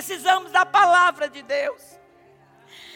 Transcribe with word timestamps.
precisamos 0.00 0.50
da 0.50 0.64
palavra 0.64 1.28
de 1.28 1.42
Deus. 1.42 1.82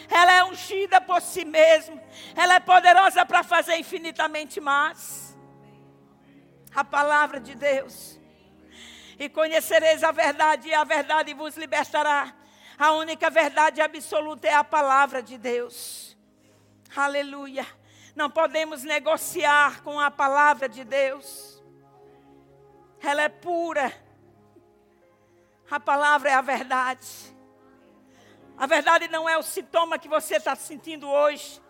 Ela 0.08 0.32
é 0.38 0.44
ungida 0.44 1.02
por 1.02 1.20
si 1.20 1.44
mesma. 1.44 2.02
Ela 2.34 2.54
é 2.54 2.60
poderosa 2.60 3.26
para 3.26 3.42
fazer 3.42 3.76
infinitamente 3.76 4.58
mais. 4.58 5.36
A 6.74 6.82
palavra 6.82 7.38
de 7.38 7.54
Deus. 7.54 8.18
E 9.18 9.28
conhecereis 9.28 10.02
a 10.02 10.12
verdade, 10.12 10.68
e 10.68 10.74
a 10.74 10.82
verdade 10.82 11.34
vos 11.34 11.58
libertará. 11.58 12.34
A 12.78 12.92
única 12.92 13.28
verdade 13.28 13.82
absoluta 13.82 14.48
é 14.48 14.54
a 14.54 14.64
palavra 14.64 15.22
de 15.22 15.36
Deus. 15.36 16.16
Aleluia. 16.96 17.66
Não 18.16 18.30
podemos 18.30 18.82
negociar 18.82 19.82
com 19.82 20.00
a 20.00 20.10
palavra 20.10 20.70
de 20.70 20.84
Deus. 20.84 21.62
Ela 23.02 23.24
é 23.24 23.28
pura. 23.28 24.03
A 25.70 25.80
palavra 25.80 26.30
é 26.30 26.34
a 26.34 26.42
verdade. 26.42 27.06
A 28.56 28.66
verdade 28.66 29.08
não 29.08 29.28
é 29.28 29.36
o 29.36 29.42
sintoma 29.42 29.98
que 29.98 30.08
você 30.08 30.36
está 30.36 30.54
sentindo 30.54 31.08
hoje. 31.08 31.60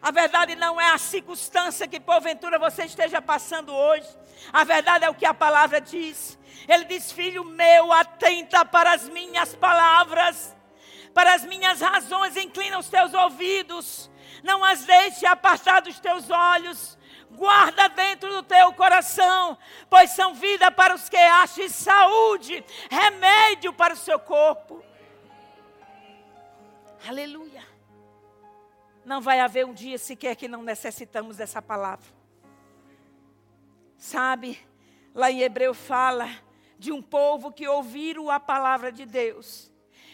A 0.00 0.10
verdade 0.10 0.54
não 0.54 0.80
é 0.80 0.92
a 0.92 0.98
circunstância 0.98 1.86
que 1.86 2.00
porventura 2.00 2.58
você 2.58 2.84
esteja 2.84 3.20
passando 3.20 3.74
hoje. 3.74 4.08
A 4.52 4.64
verdade 4.64 5.04
é 5.04 5.10
o 5.10 5.14
que 5.14 5.26
a 5.26 5.34
palavra 5.34 5.80
diz. 5.80 6.38
Ele 6.66 6.84
diz: 6.84 7.12
Filho 7.12 7.44
meu, 7.44 7.92
atenta 7.92 8.64
para 8.64 8.94
as 8.94 9.08
minhas 9.08 9.54
palavras, 9.54 10.56
para 11.12 11.34
as 11.34 11.44
minhas 11.44 11.80
razões, 11.80 12.36
inclina 12.36 12.78
os 12.78 12.88
teus 12.88 13.12
ouvidos, 13.12 14.10
não 14.42 14.64
as 14.64 14.84
deixe 14.84 15.26
apartar 15.26 15.82
dos 15.82 16.00
teus 16.00 16.30
olhos. 16.30 16.98
Guarda 17.30 17.88
dentro 17.88 18.28
do 18.30 18.42
teu 18.42 18.72
coração, 18.72 19.56
pois 19.88 20.10
são 20.10 20.34
vida 20.34 20.70
para 20.70 20.94
os 20.94 21.08
que 21.08 21.16
acham 21.16 21.68
saúde, 21.68 22.64
remédio 22.90 23.72
para 23.72 23.94
o 23.94 23.96
seu 23.96 24.18
corpo. 24.18 24.84
Aleluia. 27.08 27.66
Não 29.04 29.20
vai 29.20 29.40
haver 29.40 29.64
um 29.64 29.72
dia 29.72 29.96
sequer 29.96 30.36
que 30.36 30.48
não 30.48 30.62
necessitamos 30.62 31.36
dessa 31.36 31.62
palavra. 31.62 32.06
Sabe, 33.96 34.58
lá 35.14 35.30
em 35.30 35.40
Hebreu 35.40 35.74
fala 35.74 36.28
de 36.78 36.92
um 36.92 37.02
povo 37.02 37.52
que 37.52 37.68
ouviram 37.68 38.30
a 38.30 38.40
palavra 38.40 38.90
de 38.90 39.04
Deus. 39.04 39.70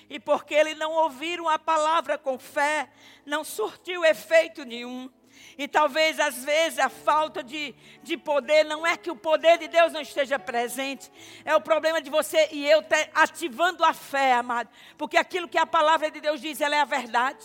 E 0.08 0.20
porque 0.20 0.54
eles 0.54 0.78
não 0.78 0.92
ouviram 0.92 1.48
a 1.48 1.58
palavra 1.58 2.16
com 2.16 2.38
fé, 2.38 2.88
não 3.24 3.42
surtiu 3.42 4.04
efeito 4.04 4.64
nenhum. 4.64 5.10
E 5.58 5.66
talvez 5.66 6.20
às 6.20 6.44
vezes 6.44 6.78
a 6.78 6.88
falta 6.88 7.42
de, 7.42 7.74
de 8.02 8.16
poder 8.16 8.64
não 8.64 8.86
é 8.86 8.96
que 8.96 9.10
o 9.10 9.16
poder 9.16 9.58
de 9.58 9.68
Deus 9.68 9.92
não 9.92 10.00
esteja 10.00 10.38
presente, 10.38 11.10
é 11.44 11.54
o 11.56 11.60
problema 11.60 12.00
de 12.00 12.10
você 12.10 12.48
e 12.52 12.68
eu 12.68 12.84
ativando 13.14 13.84
a 13.84 13.92
fé, 13.92 14.34
amado. 14.34 14.68
Porque 14.98 15.16
aquilo 15.16 15.48
que 15.48 15.58
a 15.58 15.66
palavra 15.66 16.10
de 16.10 16.20
Deus 16.20 16.40
diz, 16.40 16.60
ela 16.60 16.76
é 16.76 16.80
a 16.80 16.84
verdade. 16.84 17.44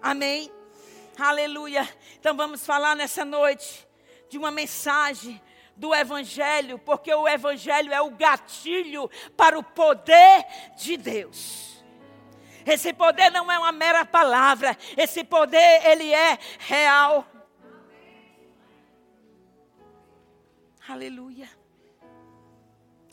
Amém? 0.00 0.50
Aleluia. 1.18 1.88
Então 2.18 2.36
vamos 2.36 2.64
falar 2.64 2.96
nessa 2.96 3.24
noite 3.24 3.86
de 4.28 4.38
uma 4.38 4.50
mensagem 4.50 5.40
do 5.76 5.94
Evangelho, 5.94 6.78
porque 6.78 7.12
o 7.12 7.28
Evangelho 7.28 7.92
é 7.92 8.00
o 8.00 8.10
gatilho 8.10 9.10
para 9.36 9.58
o 9.58 9.62
poder 9.62 10.44
de 10.76 10.96
Deus. 10.96 11.73
Esse 12.66 12.92
poder 12.92 13.30
não 13.30 13.50
é 13.50 13.58
uma 13.58 13.72
mera 13.72 14.04
palavra, 14.04 14.76
esse 14.96 15.22
poder 15.22 15.86
ele 15.86 16.12
é 16.12 16.38
real. 16.58 17.26
Aleluia. 20.88 21.48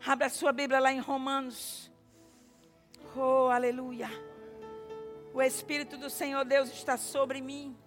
Abra 0.05 0.29
sua 0.29 0.51
Bíblia 0.51 0.79
lá 0.79 0.91
em 0.91 0.99
Romanos. 0.99 1.91
Oh, 3.15 3.49
aleluia. 3.49 4.09
O 5.33 5.41
Espírito 5.41 5.97
do 5.97 6.09
Senhor 6.09 6.43
Deus 6.43 6.69
está 6.69 6.97
sobre 6.97 7.41
mim. 7.41 7.77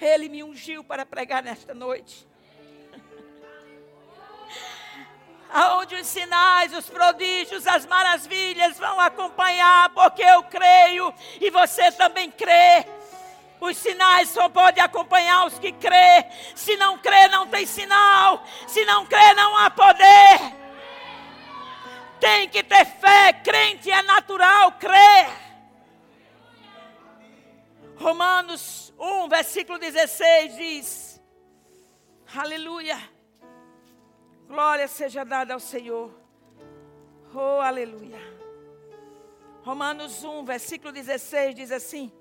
Ele 0.00 0.28
me 0.28 0.42
ungiu 0.44 0.84
para 0.84 1.04
pregar 1.04 1.42
nesta 1.42 1.74
noite. 1.74 2.26
Aonde 5.52 5.94
os 5.94 6.06
sinais, 6.06 6.74
os 6.74 6.88
prodígios, 6.88 7.66
as 7.66 7.86
maravilhas 7.86 8.78
vão 8.78 9.00
acompanhar, 9.00 9.88
porque 9.90 10.22
eu 10.22 10.42
creio 10.44 11.14
e 11.40 11.50
você 11.50 11.90
também 11.92 12.30
crê. 12.30 12.86
Os 13.60 13.76
sinais 13.76 14.28
só 14.30 14.48
podem 14.48 14.82
acompanhar 14.82 15.46
os 15.46 15.58
que 15.58 15.72
crê. 15.72 16.26
Se 16.54 16.76
não 16.76 16.98
crê, 16.98 17.28
não 17.28 17.46
tem 17.46 17.64
sinal. 17.64 18.44
Se 18.66 18.84
não 18.84 19.06
crê, 19.06 19.34
não 19.34 19.56
há 19.56 19.70
poder. 19.70 20.54
Tem 22.20 22.48
que 22.48 22.62
ter 22.62 22.84
fé. 22.84 23.32
Crente 23.32 23.90
é 23.90 24.02
natural 24.02 24.72
crer. 24.72 25.46
Romanos 27.96 28.92
1, 28.98 29.28
versículo 29.28 29.78
16 29.78 30.56
diz: 30.56 31.22
Aleluia. 32.34 33.15
Glória 34.46 34.88
seja 34.88 35.24
dada 35.24 35.54
ao 35.54 35.60
Senhor. 35.60 36.10
Oh, 37.34 37.60
aleluia. 37.60 38.18
Romanos 39.62 40.22
1, 40.24 40.44
versículo 40.44 40.92
16 40.92 41.54
diz 41.54 41.72
assim: 41.72 42.12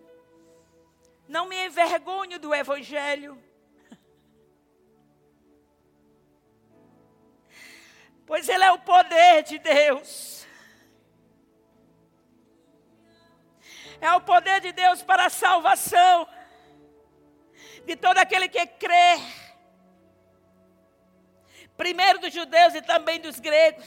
Não 1.28 1.48
me 1.48 1.66
envergonho 1.66 2.40
do 2.40 2.54
evangelho. 2.54 3.42
Pois 8.28 8.50
ele 8.50 8.64
é 8.64 8.72
o 8.72 8.80
poder 8.80 9.44
de 9.44 9.60
Deus 9.60 10.36
É 14.02 14.12
o 14.14 14.22
poder 14.22 14.62
de 14.62 14.72
Deus 14.72 15.02
para 15.02 15.26
a 15.26 15.30
salvação 15.30 16.28
de 17.86 17.96
todo 17.96 18.18
aquele 18.18 18.48
que 18.50 18.66
crê. 18.66 19.45
Primeiro 21.78 22.20
dos 22.20 22.34
judeus 22.34 22.74
e 22.74 22.82
também 22.82 23.20
dos 23.20 23.40
gregos, 23.40 23.86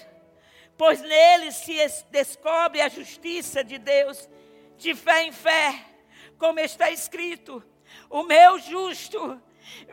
pois 0.77 1.01
neles 1.01 1.57
se 1.57 1.75
descobre 2.11 2.81
a 2.81 2.89
justiça 2.89 3.65
de 3.65 3.79
Deus, 3.79 4.29
de 4.77 4.95
fé 4.95 5.25
em 5.25 5.33
fé, 5.33 5.85
como 6.39 6.61
está 6.61 6.91
escrito: 6.91 7.65
o 8.11 8.23
meu 8.23 8.59
justo 8.59 9.41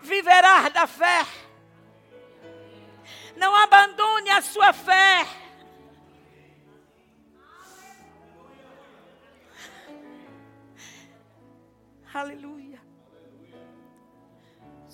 viverá 0.01 0.69
da 0.69 0.85
fé. 0.87 1.25
Não 3.35 3.53
abandone 3.55 4.29
a 4.29 4.41
sua 4.41 4.71
fé. 4.71 5.25
Aleluia. 12.13 12.64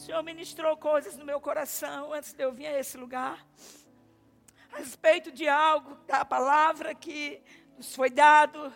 Senhor 0.01 0.23
ministrou 0.23 0.75
coisas 0.77 1.15
no 1.15 1.23
meu 1.23 1.39
coração 1.39 2.11
antes 2.11 2.33
de 2.33 2.43
eu 2.43 2.51
vir 2.51 2.65
a 2.65 2.79
esse 2.79 2.97
lugar. 2.97 3.45
A 4.73 4.77
respeito 4.77 5.31
de 5.31 5.47
algo, 5.47 5.95
da 6.07 6.25
palavra 6.25 6.95
que 6.95 7.39
nos 7.77 7.93
foi 7.93 8.09
dado. 8.09 8.73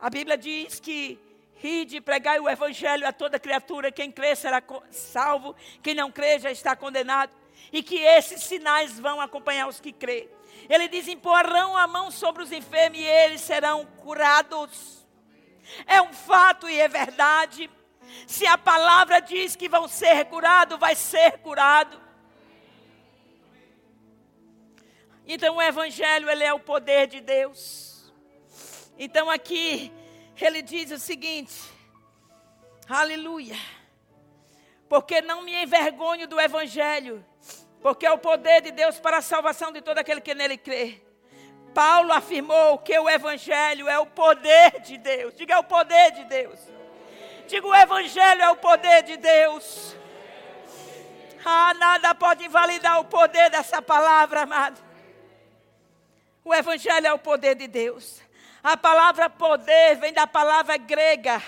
A 0.00 0.10
Bíblia 0.10 0.36
diz 0.36 0.80
que 0.80 1.20
Ride, 1.54 2.00
pregai 2.00 2.40
o 2.40 2.50
evangelho 2.50 3.06
a 3.06 3.12
toda 3.12 3.38
criatura. 3.38 3.92
Quem 3.92 4.10
crê 4.10 4.34
será 4.34 4.60
salvo, 4.90 5.54
quem 5.80 5.94
não 5.94 6.10
crê 6.10 6.40
já 6.40 6.50
está 6.50 6.74
condenado. 6.74 7.32
E 7.72 7.80
que 7.80 8.00
esses 8.00 8.42
sinais 8.42 8.98
vão 8.98 9.20
acompanhar 9.20 9.68
os 9.68 9.78
que 9.78 9.92
crê. 9.92 10.28
Ele 10.68 10.88
diz: 10.88 11.06
imporão 11.06 11.76
a 11.76 11.86
mão 11.86 12.10
sobre 12.10 12.42
os 12.42 12.50
enfermos 12.50 12.98
e 12.98 13.04
eles 13.04 13.40
serão 13.40 13.86
curados. 13.98 15.06
É 15.86 16.02
um 16.02 16.12
fato 16.12 16.68
e 16.68 16.80
é 16.80 16.88
verdade. 16.88 17.70
Se 18.26 18.46
a 18.46 18.56
palavra 18.56 19.20
diz 19.20 19.56
que 19.56 19.68
vão 19.68 19.88
ser 19.88 20.26
curados, 20.26 20.78
vai 20.78 20.94
ser 20.94 21.38
curado. 21.38 22.00
Então 25.26 25.56
o 25.56 25.62
evangelho 25.62 26.28
ele 26.28 26.44
é 26.44 26.52
o 26.52 26.60
poder 26.60 27.06
de 27.06 27.20
Deus. 27.20 28.12
Então 28.98 29.30
aqui 29.30 29.92
ele 30.40 30.62
diz 30.62 30.90
o 30.90 30.98
seguinte: 30.98 31.54
Aleluia. 32.88 33.56
Porque 34.88 35.22
não 35.22 35.42
me 35.42 35.54
envergonho 35.54 36.28
do 36.28 36.38
evangelho, 36.38 37.24
porque 37.80 38.04
é 38.04 38.12
o 38.12 38.18
poder 38.18 38.60
de 38.60 38.70
Deus 38.70 39.00
para 39.00 39.18
a 39.18 39.22
salvação 39.22 39.72
de 39.72 39.80
todo 39.80 39.98
aquele 39.98 40.20
que 40.20 40.34
nele 40.34 40.58
crê. 40.58 41.00
Paulo 41.72 42.12
afirmou 42.12 42.78
que 42.78 42.98
o 42.98 43.08
Evangelho 43.08 43.88
é 43.88 43.98
o 43.98 44.06
poder 44.06 44.80
de 44.80 44.98
Deus. 44.98 45.34
Diga, 45.34 45.54
é 45.54 45.58
o 45.58 45.64
poder 45.64 46.12
de 46.12 46.24
Deus. 46.24 46.60
Diga, 47.52 47.66
o 47.66 47.74
Evangelho 47.74 48.40
é 48.40 48.48
o 48.48 48.56
poder 48.56 49.02
de 49.02 49.18
Deus. 49.18 49.94
Ah, 51.44 51.74
nada 51.74 52.14
pode 52.14 52.46
invalidar 52.46 52.98
o 52.98 53.04
poder 53.04 53.50
dessa 53.50 53.82
palavra, 53.82 54.44
amado. 54.44 54.82
O 56.42 56.54
Evangelho 56.54 57.08
é 57.08 57.12
o 57.12 57.18
poder 57.18 57.54
de 57.54 57.68
Deus. 57.68 58.22
A 58.62 58.74
palavra 58.74 59.28
poder 59.28 59.96
vem 59.96 60.14
da 60.14 60.26
palavra 60.26 60.78
grega, 60.78 61.42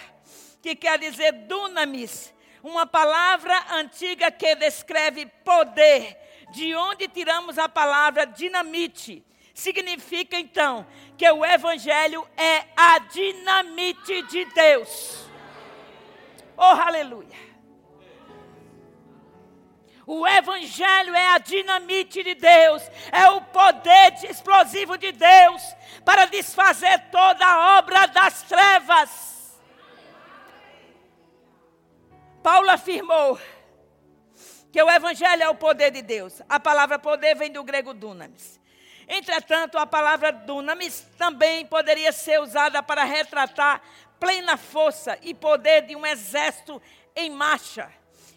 que 0.61 0.77
quer 0.77 0.99
dizer 0.99 1.33
dunamis, 1.33 2.35
uma 2.62 2.87
palavra 2.87 3.59
antiga 3.71 4.31
que 4.31 4.55
descreve 4.56 5.25
poder, 5.43 6.19
de 6.51 6.77
onde 6.77 7.09
tiramos 7.09 7.56
a 7.56 7.67
palavra 7.67 8.27
dinamite 8.27 9.25
significa 9.55 10.37
então 10.37 10.87
que 11.17 11.31
o 11.31 11.47
Evangelho 11.47 12.29
é 12.37 12.67
a 12.77 12.99
dinamite 12.99 14.21
de 14.25 14.45
Deus. 14.47 15.33
Oh, 16.56 16.62
aleluia! 16.62 17.55
O 20.06 20.27
Evangelho 20.27 21.15
é 21.15 21.29
a 21.29 21.39
dinamite 21.39 22.23
de 22.23 22.35
Deus, 22.35 22.83
é 23.11 23.29
o 23.31 23.41
poder 23.41 24.12
explosivo 24.29 24.99
de 24.99 25.12
Deus 25.12 25.62
para 26.05 26.27
desfazer 26.27 27.11
toda 27.11 27.47
a 27.47 27.79
obra 27.79 28.06
das 28.06 28.43
trevas. 28.43 29.61
Paulo 32.43 32.69
afirmou 32.69 33.41
que 34.71 34.83
o 34.83 34.91
Evangelho 34.91 35.43
é 35.43 35.49
o 35.49 35.55
poder 35.55 35.91
de 35.91 36.03
Deus. 36.03 36.43
A 36.49 36.61
palavra 36.61 36.99
poder 36.99 37.35
vem 37.35 37.51
do 37.51 37.65
grego 37.65 37.95
dunamis. 37.95 38.61
Entretanto, 39.09 39.79
a 39.79 39.87
palavra 39.87 40.33
dunamis 40.33 41.06
também 41.17 41.65
poderia 41.67 42.12
ser 42.12 42.41
usada 42.41 42.83
para 42.83 43.05
retratar 43.05 43.81
plena 44.25 44.56
força 44.56 45.19
e 45.21 45.35
poder 45.35 45.82
de 45.82 45.94
um 45.94 46.06
exército 46.06 46.81
em 47.15 47.29
marcha. 47.29 47.93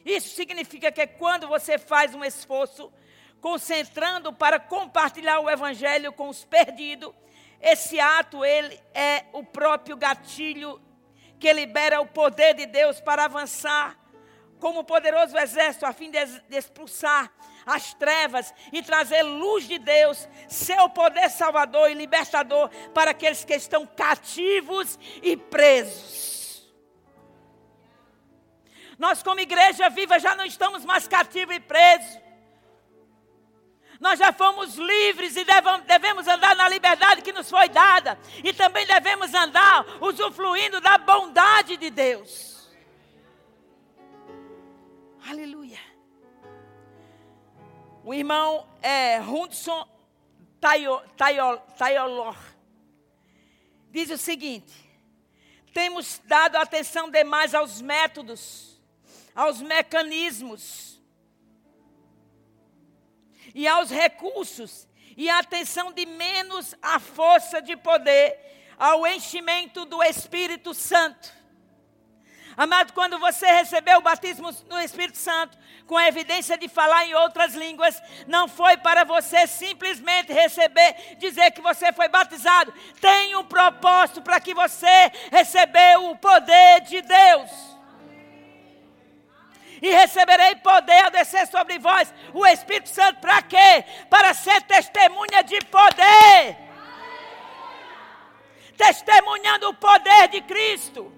Isso 0.05 0.35
significa 0.35 0.91
que 0.91 1.07
quando 1.07 1.47
você 1.47 1.77
faz 1.77 2.13
um 2.13 2.25
esforço 2.25 2.91
concentrando 3.39 4.33
para 4.33 4.59
compartilhar 4.59 5.39
o 5.39 5.49
evangelho 5.49 6.11
com 6.11 6.27
os 6.27 6.43
perdidos, 6.43 7.13
esse 7.61 8.01
ato 8.01 8.43
ele 8.43 8.77
é 8.93 9.23
o 9.31 9.41
próprio 9.45 9.95
gatilho 9.95 10.81
que 11.39 11.53
libera 11.53 12.01
o 12.01 12.05
poder 12.05 12.53
de 12.53 12.65
Deus 12.65 12.99
para 12.99 13.23
avançar 13.23 13.97
como 14.59 14.83
poderoso 14.83 15.37
exército 15.37 15.85
a 15.85 15.93
fim 15.93 16.11
de, 16.11 16.19
expulsar 16.49 17.31
as 17.67 17.93
trevas 17.93 18.53
e 18.71 18.81
trazer 18.81 19.21
luz 19.23 19.67
de 19.67 19.77
Deus, 19.77 20.27
seu 20.47 20.89
poder 20.89 21.29
salvador 21.29 21.91
e 21.91 21.93
libertador 21.93 22.69
para 22.93 23.11
aqueles 23.11 23.43
que 23.43 23.53
estão 23.53 23.85
cativos 23.85 24.97
e 25.21 25.35
presos. 25.35 26.65
Nós, 28.97 29.21
como 29.21 29.41
igreja 29.41 29.89
viva, 29.89 30.17
já 30.17 30.33
não 30.33 30.45
estamos 30.45 30.85
mais 30.85 31.07
cativos 31.07 31.55
e 31.55 31.59
presos. 31.59 32.19
Nós 33.99 34.17
já 34.17 34.31
fomos 34.31 34.75
livres 34.75 35.35
e 35.35 35.45
devemos 35.85 36.27
andar 36.27 36.55
na 36.55 36.69
liberdade 36.69 37.21
que 37.21 37.33
nos 37.33 37.49
foi 37.49 37.67
dada. 37.67 38.17
E 38.43 38.53
também 38.53 38.85
devemos 38.85 39.33
andar 39.33 39.85
usufruindo 40.01 40.79
da 40.79 40.97
bondade 40.97 41.77
de 41.77 41.89
Deus. 41.89 42.69
Aleluia. 45.27 45.96
O 48.07 48.13
irmão 48.13 48.65
é, 48.81 49.19
Taylor 51.77 52.37
diz 53.91 54.09
o 54.09 54.17
seguinte: 54.17 54.73
temos 55.73 56.21
dado 56.23 56.55
atenção 56.55 57.11
demais 57.11 57.53
aos 57.53 57.81
métodos 57.81 58.79
aos 59.35 59.61
mecanismos 59.61 61.01
e 63.53 63.67
aos 63.67 63.89
recursos 63.89 64.87
e 65.17 65.29
atenção 65.29 65.91
de 65.91 66.05
menos 66.05 66.73
à 66.81 66.99
força 66.99 67.61
de 67.61 67.75
poder, 67.75 68.39
ao 68.79 69.05
enchimento 69.05 69.83
do 69.83 70.01
Espírito 70.01 70.73
Santo. 70.73 71.36
Amado, 72.57 72.91
quando 72.91 73.19
você 73.19 73.45
recebeu 73.45 73.99
o 73.99 74.01
batismo 74.01 74.49
no 74.67 74.81
Espírito 74.81 75.19
Santo, 75.19 75.55
com 75.85 75.95
a 75.95 76.07
evidência 76.07 76.57
de 76.57 76.67
falar 76.67 77.05
em 77.05 77.13
outras 77.13 77.53
línguas, 77.53 78.01
não 78.25 78.47
foi 78.47 78.75
para 78.77 79.03
você 79.03 79.45
simplesmente 79.45 80.33
receber, 80.33 81.15
dizer 81.19 81.51
que 81.51 81.61
você 81.61 81.93
foi 81.93 82.07
batizado. 82.07 82.73
Tem 82.99 83.35
um 83.35 83.45
propósito 83.45 84.23
para 84.23 84.39
que 84.39 84.55
você 84.55 85.11
recebeu 85.31 86.09
o 86.09 86.17
poder 86.17 86.81
de 86.81 86.99
Deus 87.03 87.77
e 89.79 89.91
receberei 89.91 90.55
poder 90.55 91.05
a 91.05 91.09
descer 91.09 91.45
sobre 91.47 91.77
vós, 91.77 92.11
o 92.33 92.43
Espírito 92.47 92.89
Santo, 92.89 93.19
para 93.19 93.39
quê? 93.43 93.85
Para 94.09 94.33
ser 94.33 94.63
testemunha 94.63 95.43
de 95.43 95.59
poder. 95.65 96.57
Testemunhando 98.75 99.69
o 99.69 99.73
poder 99.75 100.27
de 100.29 100.41
Cristo. 100.41 101.16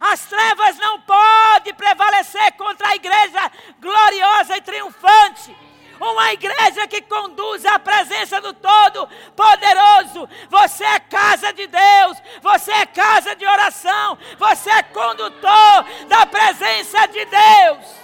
As 0.00 0.24
trevas 0.24 0.78
não 0.78 1.00
podem 1.02 1.74
prevalecer 1.74 2.52
contra 2.52 2.88
a 2.88 2.96
igreja 2.96 3.52
gloriosa 3.78 4.56
e 4.56 4.60
triunfante 4.62 5.54
uma 6.00 6.32
igreja 6.32 6.88
que 6.88 7.02
conduz 7.02 7.64
à 7.66 7.78
presença 7.78 8.40
do 8.40 8.54
Todo-Poderoso. 8.54 10.28
Você 10.48 10.82
é 10.82 10.98
casa 10.98 11.52
de 11.52 11.66
Deus, 11.66 12.16
você 12.40 12.72
é 12.72 12.86
casa 12.86 13.36
de 13.36 13.44
oração, 13.44 14.16
você 14.38 14.70
é 14.70 14.82
condutor 14.84 15.84
da 16.08 16.24
presença 16.24 17.06
de 17.08 17.24
Deus. 17.26 18.00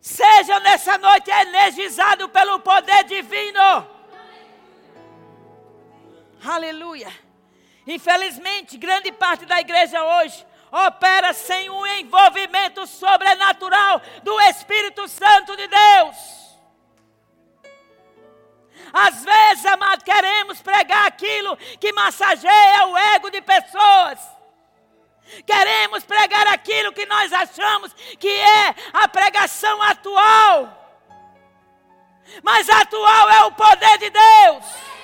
Seja 0.00 0.60
nessa 0.60 0.96
noite 0.96 1.30
energizado 1.30 2.28
pelo 2.28 2.60
poder 2.60 3.04
divino. 3.04 3.86
Aleluia. 6.46 7.27
Infelizmente, 7.88 8.76
grande 8.76 9.10
parte 9.10 9.46
da 9.46 9.58
igreja 9.60 10.04
hoje 10.04 10.46
opera 10.70 11.32
sem 11.32 11.70
um 11.70 11.86
envolvimento 11.86 12.86
sobrenatural 12.86 14.02
do 14.22 14.38
Espírito 14.42 15.08
Santo 15.08 15.56
de 15.56 15.66
Deus. 15.66 16.16
Às 18.92 19.24
vezes, 19.24 19.64
amado, 19.64 20.04
queremos 20.04 20.60
pregar 20.60 21.06
aquilo 21.06 21.56
que 21.80 21.90
massageia 21.94 22.86
o 22.88 22.96
ego 22.96 23.30
de 23.30 23.40
pessoas. 23.40 24.18
Queremos 25.46 26.04
pregar 26.04 26.46
aquilo 26.48 26.92
que 26.92 27.06
nós 27.06 27.32
achamos 27.32 27.94
que 28.18 28.28
é 28.30 28.74
a 28.92 29.08
pregação 29.08 29.82
atual. 29.82 30.74
Mas 32.42 32.68
atual 32.68 33.30
é 33.30 33.44
o 33.46 33.52
poder 33.52 33.96
de 33.98 34.10
Deus. 34.10 34.97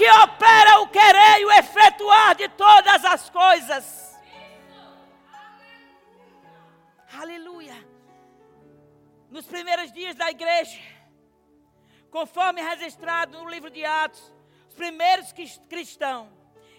Que 0.00 0.08
opera 0.08 0.80
o 0.80 0.88
querer 0.88 1.40
e 1.40 1.44
o 1.44 1.52
efetuar 1.52 2.34
de 2.34 2.48
todas 2.48 3.04
as 3.04 3.28
coisas. 3.28 4.18
Aleluia. 7.20 7.76
Nos 9.28 9.44
primeiros 9.44 9.92
dias 9.92 10.16
da 10.16 10.30
igreja, 10.30 10.80
conforme 12.10 12.62
registrado 12.62 13.36
no 13.42 13.50
livro 13.50 13.68
de 13.68 13.84
Atos, 13.84 14.32
os 14.70 14.74
primeiros 14.74 15.34
cristãos 15.68 16.30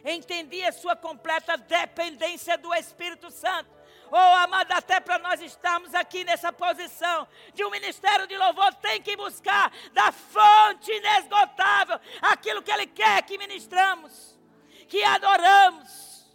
entendiam 0.03 0.71
sua 0.71 0.95
completa 0.95 1.55
dependência 1.57 2.57
do 2.57 2.73
Espírito 2.73 3.29
Santo. 3.29 3.69
Oh, 4.13 4.35
amado, 4.43 4.69
até 4.73 4.99
para 4.99 5.17
nós 5.19 5.39
estarmos 5.39 5.95
aqui 5.95 6.25
nessa 6.25 6.51
posição 6.51 7.25
de 7.53 7.63
um 7.63 7.69
ministério 7.71 8.27
de 8.27 8.37
louvor, 8.37 8.73
tem 8.75 9.01
que 9.01 9.15
buscar 9.15 9.71
da 9.93 10.11
fonte 10.11 10.91
inesgotável 10.91 11.97
aquilo 12.21 12.61
que 12.61 12.71
Ele 12.71 12.87
quer 12.87 13.23
que 13.23 13.37
ministramos, 13.37 14.37
que 14.89 15.01
adoramos. 15.01 16.29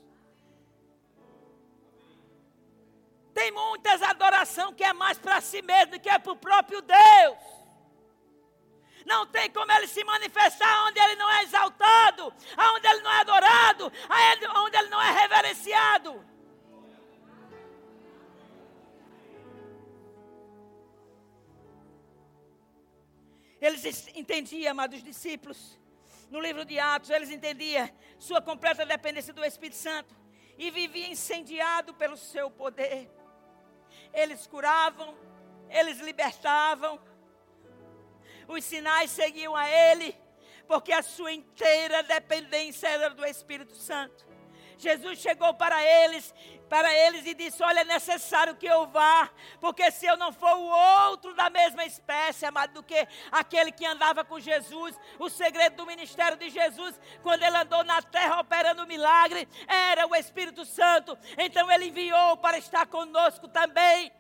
Tem 3.35 3.53
muitas 3.53 4.01
adoração 4.01 4.73
que 4.73 4.83
é 4.83 4.95
mais 4.95 5.19
para 5.19 5.43
si 5.43 5.61
mesmo 5.61 6.01
que 6.01 6.09
é 6.09 6.19
para 6.19 6.33
o 6.33 6.37
próprio 6.37 6.81
Deus. 6.81 7.39
Não 9.05 9.27
tem 9.27 9.51
como 9.51 9.71
ele 9.71 9.87
se 9.87 10.03
manifestar 10.03 10.87
onde 10.87 10.99
ele 10.99 11.17
não 11.17 11.31
é 11.31 11.43
exaltado, 11.43 12.33
onde 12.75 12.89
ele 12.89 13.03
não 13.03 13.13
é 13.13 13.21
adorado, 13.21 13.93
onde 14.65 14.77
ele 14.79 14.89
não 14.89 15.01
é 15.01 15.11
reverenciado. 15.11 16.36
Eles 23.67 24.07
entendiam, 24.15 24.71
amados 24.71 25.03
discípulos, 25.03 25.77
no 26.31 26.39
livro 26.39 26.65
de 26.65 26.79
Atos, 26.79 27.11
eles 27.11 27.31
entendiam 27.31 27.91
sua 28.17 28.41
completa 28.41 28.87
dependência 28.87 29.33
do 29.33 29.45
Espírito 29.45 29.75
Santo 29.77 30.15
e 30.57 30.71
viviam 30.71 31.11
incendiado 31.11 31.93
pelo 31.93 32.17
seu 32.17 32.49
poder. 32.49 33.11
Eles 34.15 34.47
curavam, 34.47 35.19
eles 35.69 35.99
libertavam, 35.99 37.01
os 38.47 38.65
sinais 38.65 39.11
seguiam 39.11 39.57
a 39.57 39.69
ele, 39.69 40.17
porque 40.69 40.93
a 40.93 41.03
sua 41.03 41.33
inteira 41.33 42.05
dependência 42.05 42.87
era 42.87 43.11
do 43.11 43.27
Espírito 43.27 43.75
Santo. 43.75 44.25
Jesus 44.79 45.19
chegou 45.19 45.55
para 45.55 45.83
eles, 45.83 46.35
para 46.69 46.93
eles 46.93 47.27
e 47.27 47.35
disse: 47.35 47.63
Olha, 47.63 47.81
é 47.81 47.85
necessário 47.85 48.55
que 48.57 48.67
eu 48.67 48.87
vá, 48.87 49.31
porque 49.61 49.91
se 49.91 50.07
eu 50.07 50.17
não 50.17 50.33
for 50.33 50.55
o 50.55 51.11
outro 51.11 51.35
da 51.35 51.49
mesma 51.49 51.85
espécie, 51.85 52.45
amado, 52.45 52.75
do 52.75 52.83
que 52.83 53.07
aquele 53.31 53.73
que 53.73 53.87
andava 53.87 54.25
com 54.25 54.39
Jesus, 54.39 54.99
o 55.19 55.29
segredo 55.29 55.77
do 55.77 55.87
ministério 55.87 56.37
de 56.37 56.51
Jesus, 56.51 56.99
quando 57.23 57.43
ele 57.43 57.57
andou 57.57 57.83
na 57.85 58.03
terra 58.03 58.41
operando 58.41 58.87
milagre, 58.87 59.49
era 59.67 60.07
o 60.07 60.15
Espírito 60.15 60.65
Santo. 60.65 61.17
Então 61.39 61.71
ele 61.71 61.87
enviou 61.87 62.37
para 62.37 62.59
estar 62.59 62.87
conosco 62.87 63.49
também 63.49 64.13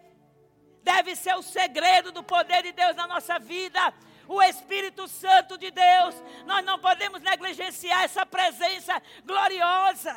deve 0.86 1.16
ser 1.16 1.34
o 1.34 1.42
segredo 1.42 2.12
do 2.12 2.22
poder 2.22 2.62
de 2.62 2.70
Deus 2.70 2.94
na 2.94 3.08
nossa 3.08 3.40
vida. 3.40 3.92
O 4.28 4.40
Espírito 4.40 5.08
Santo 5.08 5.58
de 5.58 5.70
Deus, 5.72 6.14
nós 6.46 6.64
não 6.64 6.78
podemos 6.78 7.20
negligenciar 7.20 8.04
essa 8.04 8.24
presença 8.24 9.02
gloriosa. 9.24 10.16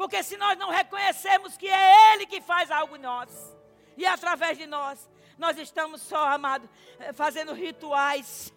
Porque 0.00 0.22
se 0.22 0.38
nós 0.38 0.56
não 0.56 0.70
reconhecemos 0.70 1.58
que 1.58 1.68
é 1.68 2.14
Ele 2.14 2.24
que 2.24 2.40
faz 2.40 2.70
algo 2.70 2.96
em 2.96 3.00
nós, 3.00 3.30
e 3.98 4.06
através 4.06 4.56
de 4.56 4.66
nós, 4.66 5.10
nós 5.36 5.58
estamos 5.58 6.00
só, 6.00 6.24
amado, 6.26 6.66
eh, 6.98 7.12
fazendo 7.12 7.52
rituais. 7.52 8.50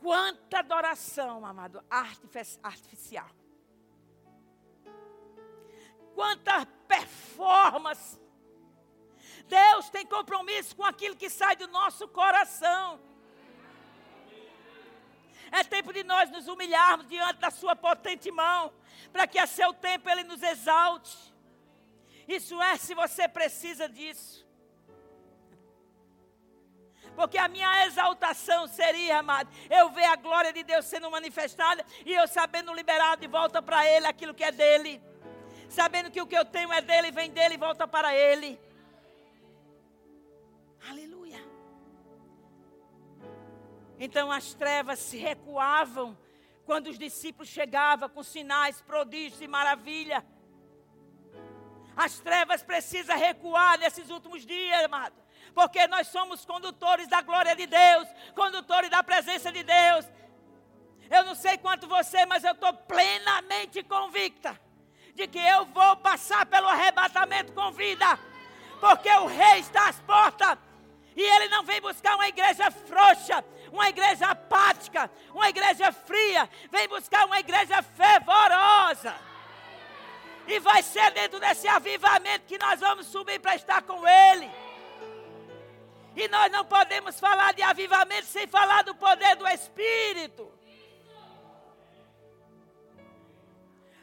Quanta 0.00 0.60
adoração, 0.60 1.44
amado, 1.44 1.84
artificial 2.62 3.28
quanta 6.14 6.66
performance. 6.86 8.18
Deus 9.46 9.90
tem 9.90 10.06
compromisso 10.06 10.74
com 10.76 10.84
aquilo 10.84 11.16
que 11.16 11.28
sai 11.28 11.56
do 11.56 11.68
nosso 11.68 12.06
coração. 12.08 13.00
É 15.50 15.64
tempo 15.64 15.92
de 15.92 16.04
nós 16.04 16.30
nos 16.30 16.48
humilharmos 16.48 17.08
diante 17.08 17.38
da 17.38 17.50
Sua 17.50 17.74
potente 17.74 18.30
mão, 18.30 18.72
para 19.12 19.26
que 19.26 19.38
a 19.38 19.46
seu 19.46 19.72
tempo 19.72 20.08
Ele 20.08 20.24
nos 20.24 20.42
exalte. 20.42 21.16
Isso 22.28 22.60
é 22.62 22.76
se 22.76 22.94
você 22.94 23.28
precisa 23.28 23.88
disso. 23.88 24.46
Porque 27.16 27.36
a 27.36 27.48
minha 27.48 27.86
exaltação 27.86 28.68
seria, 28.68 29.18
amado, 29.18 29.50
eu 29.68 29.90
ver 29.90 30.04
a 30.04 30.16
glória 30.16 30.52
de 30.52 30.62
Deus 30.62 30.84
sendo 30.86 31.10
manifestada 31.10 31.84
e 32.06 32.12
eu 32.12 32.26
sabendo 32.28 32.72
liberar 32.72 33.16
de 33.16 33.26
volta 33.26 33.60
para 33.60 33.84
Ele 33.86 34.06
aquilo 34.06 34.32
que 34.32 34.44
é 34.44 34.52
dele 34.52 35.02
sabendo 35.70 36.10
que 36.10 36.20
o 36.20 36.26
que 36.26 36.36
eu 36.36 36.44
tenho 36.44 36.72
é 36.72 36.82
dele, 36.82 37.12
vem 37.12 37.30
dele 37.30 37.54
e 37.54 37.56
volta 37.56 37.86
para 37.86 38.14
ele. 38.14 38.60
Aleluia. 40.88 41.19
Então 44.02 44.32
as 44.32 44.54
trevas 44.54 44.98
se 44.98 45.18
recuavam 45.18 46.16
quando 46.64 46.86
os 46.86 46.98
discípulos 46.98 47.50
chegavam 47.50 48.08
com 48.08 48.22
sinais, 48.22 48.80
prodígios 48.80 49.42
e 49.42 49.46
maravilha. 49.46 50.24
As 51.94 52.18
trevas 52.18 52.62
precisam 52.62 53.18
recuar 53.18 53.78
nesses 53.78 54.08
últimos 54.08 54.46
dias, 54.46 54.84
amado. 54.84 55.14
Porque 55.54 55.86
nós 55.88 56.06
somos 56.06 56.46
condutores 56.46 57.08
da 57.08 57.20
glória 57.20 57.54
de 57.54 57.66
Deus, 57.66 58.08
condutores 58.34 58.88
da 58.88 59.02
presença 59.02 59.52
de 59.52 59.62
Deus. 59.62 60.06
Eu 61.10 61.24
não 61.24 61.34
sei 61.34 61.58
quanto 61.58 61.86
você, 61.86 62.24
mas 62.24 62.42
eu 62.42 62.52
estou 62.52 62.72
plenamente 62.72 63.82
convicta 63.82 64.58
de 65.14 65.26
que 65.26 65.38
eu 65.38 65.66
vou 65.66 65.96
passar 65.96 66.46
pelo 66.46 66.68
arrebatamento 66.68 67.52
com 67.52 67.70
vida, 67.72 68.18
porque 68.80 69.10
o 69.10 69.26
rei 69.26 69.58
está 69.58 69.90
às 69.90 70.00
portas. 70.00 70.56
E 71.16 71.22
ele 71.22 71.48
não 71.48 71.64
vem 71.64 71.80
buscar 71.80 72.14
uma 72.14 72.28
igreja 72.28 72.70
frouxa, 72.70 73.44
uma 73.72 73.88
igreja 73.88 74.26
apática, 74.26 75.10
uma 75.32 75.48
igreja 75.48 75.92
fria. 75.92 76.48
Vem 76.70 76.88
buscar 76.88 77.26
uma 77.26 77.38
igreja 77.38 77.82
fervorosa. 77.82 79.14
E 80.46 80.58
vai 80.58 80.82
ser 80.82 81.10
dentro 81.12 81.38
desse 81.38 81.68
avivamento 81.68 82.46
que 82.46 82.58
nós 82.58 82.80
vamos 82.80 83.06
subir 83.06 83.38
para 83.38 83.54
estar 83.54 83.82
com 83.82 84.06
Ele. 84.06 84.50
E 86.16 86.26
nós 86.28 86.50
não 86.50 86.64
podemos 86.64 87.20
falar 87.20 87.54
de 87.54 87.62
avivamento 87.62 88.26
sem 88.26 88.46
falar 88.46 88.82
do 88.82 88.94
poder 88.94 89.36
do 89.36 89.46
Espírito. 89.46 90.59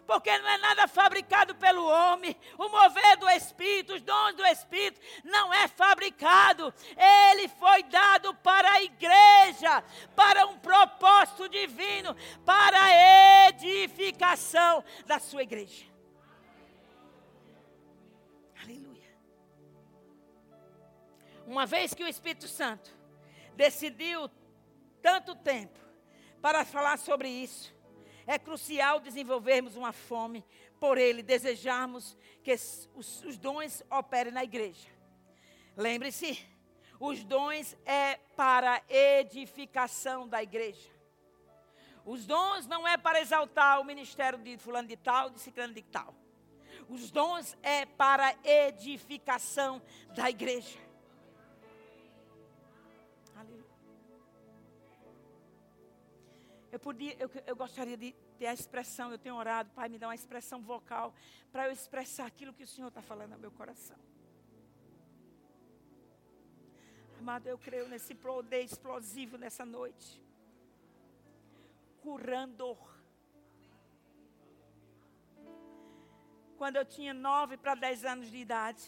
Porque 0.07 0.35
não 0.37 0.49
é 0.49 0.57
nada 0.57 0.87
fabricado 0.87 1.53
pelo 1.55 1.85
homem. 1.85 2.35
O 2.57 2.69
mover 2.69 3.17
do 3.17 3.29
Espírito, 3.29 3.93
os 3.93 4.01
dons 4.01 4.33
do 4.35 4.45
Espírito, 4.45 4.99
não 5.25 5.53
é 5.53 5.67
fabricado. 5.67 6.73
Ele 7.29 7.49
foi 7.49 7.83
dado 7.83 8.33
para 8.35 8.71
a 8.71 8.81
igreja, 8.81 9.83
para 10.15 10.47
um 10.47 10.57
propósito 10.57 11.49
divino, 11.49 12.15
para 12.45 12.81
a 12.81 13.49
edificação 13.49 14.83
da 15.05 15.19
sua 15.19 15.43
igreja. 15.43 15.85
Aleluia. 18.63 19.13
Uma 21.45 21.65
vez 21.65 21.93
que 21.93 22.03
o 22.03 22.07
Espírito 22.07 22.47
Santo 22.47 22.95
decidiu 23.55 24.31
tanto 25.01 25.35
tempo 25.35 25.77
para 26.41 26.63
falar 26.63 26.97
sobre 26.97 27.27
isso, 27.27 27.75
é 28.27 28.37
crucial 28.37 28.99
desenvolvermos 28.99 29.77
uma 29.77 29.93
fome 29.93 30.45
por 30.79 30.97
Ele, 30.97 31.23
desejarmos 31.23 32.17
que 32.43 32.53
os, 32.53 33.23
os 33.23 33.37
dons 33.37 33.81
operem 33.89 34.33
na 34.33 34.43
igreja. 34.43 34.89
Lembre-se, 35.75 36.45
os 36.99 37.23
dons 37.23 37.75
é 37.85 38.17
para 38.35 38.83
edificação 38.89 40.27
da 40.27 40.43
igreja. 40.43 40.89
Os 42.05 42.25
dons 42.25 42.67
não 42.67 42.87
é 42.87 42.97
para 42.97 43.21
exaltar 43.21 43.79
o 43.79 43.85
ministério 43.85 44.39
de 44.39 44.57
fulano 44.57 44.87
de 44.87 44.97
tal, 44.97 45.29
de 45.29 45.39
ciclano 45.39 45.73
de 45.73 45.81
tal. 45.81 46.13
Os 46.89 47.11
dons 47.11 47.57
é 47.61 47.85
para 47.85 48.35
edificação 48.43 49.81
da 50.15 50.29
igreja. 50.29 50.86
Eu, 56.77 56.79
podia, 56.79 57.15
eu, 57.17 57.27
eu 57.47 57.55
gostaria 57.55 57.97
de 57.97 58.11
ter 58.37 58.45
a 58.45 58.53
expressão, 58.53 59.11
eu 59.11 59.17
tenho 59.17 59.35
orado, 59.35 59.71
Pai, 59.71 59.89
me 59.89 59.97
dá 59.97 60.07
uma 60.07 60.13
expressão 60.13 60.61
vocal 60.61 61.11
para 61.51 61.65
eu 61.65 61.71
expressar 61.71 62.27
aquilo 62.27 62.53
que 62.53 62.63
o 62.63 62.67
Senhor 62.67 62.89
está 62.89 63.01
falando 63.01 63.31
no 63.31 63.39
meu 63.39 63.49
coração. 63.49 63.97
Amado, 67.19 67.47
eu 67.47 67.57
creio 67.57 67.87
nesse 67.87 68.13
poder 68.13 68.61
explosivo 68.61 69.39
nessa 69.39 69.65
noite. 69.65 70.21
Curando. 72.03 72.77
Quando 76.59 76.75
eu 76.75 76.85
tinha 76.85 77.11
nove 77.11 77.57
para 77.57 77.73
dez 77.73 78.05
anos 78.05 78.29
de 78.29 78.37
idade, 78.37 78.87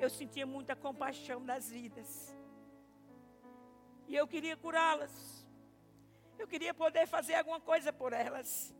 eu 0.00 0.08
sentia 0.08 0.46
muita 0.46 0.74
compaixão 0.74 1.44
das 1.44 1.68
vidas. 1.68 2.34
E 4.08 4.16
eu 4.16 4.26
queria 4.26 4.56
curá-las. 4.56 5.35
Eu 6.38 6.46
queria 6.46 6.74
poder 6.74 7.06
fazer 7.06 7.34
alguma 7.34 7.60
coisa 7.60 7.92
por 7.92 8.12
elas. 8.12 8.74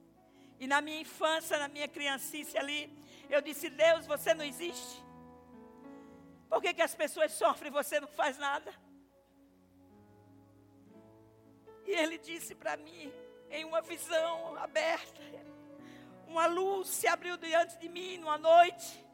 E 0.59 0.67
na 0.67 0.81
minha 0.81 1.01
infância, 1.01 1.59
na 1.59 1.69
minha 1.69 1.89
criancice 1.89 2.57
ali, 2.57 2.91
eu 3.29 3.41
disse: 3.41 3.69
Deus, 3.69 4.07
você 4.07 4.35
não 4.35 4.45
existe. 4.45 5.05
Por 6.49 6.63
que, 6.63 6.75
que 6.75 6.83
as 6.83 6.95
pessoas 6.95 7.33
sofrem 7.33 7.71
e 7.71 7.73
você 7.73 8.01
não 8.01 8.09
faz 8.09 8.39
nada? 8.39 8.73
E 11.85 11.91
ele 11.91 12.19
disse 12.19 12.55
para 12.55 12.77
mim, 12.77 13.13
em 13.51 13.65
uma 13.65 13.81
visão 13.81 14.57
aberta, 14.57 15.23
uma 16.27 16.47
luz 16.47 16.89
se 16.89 17.07
abriu 17.07 17.37
diante 17.37 17.79
de 17.79 17.89
mim 17.89 18.19
numa 18.19 18.39
noite. 18.39 19.05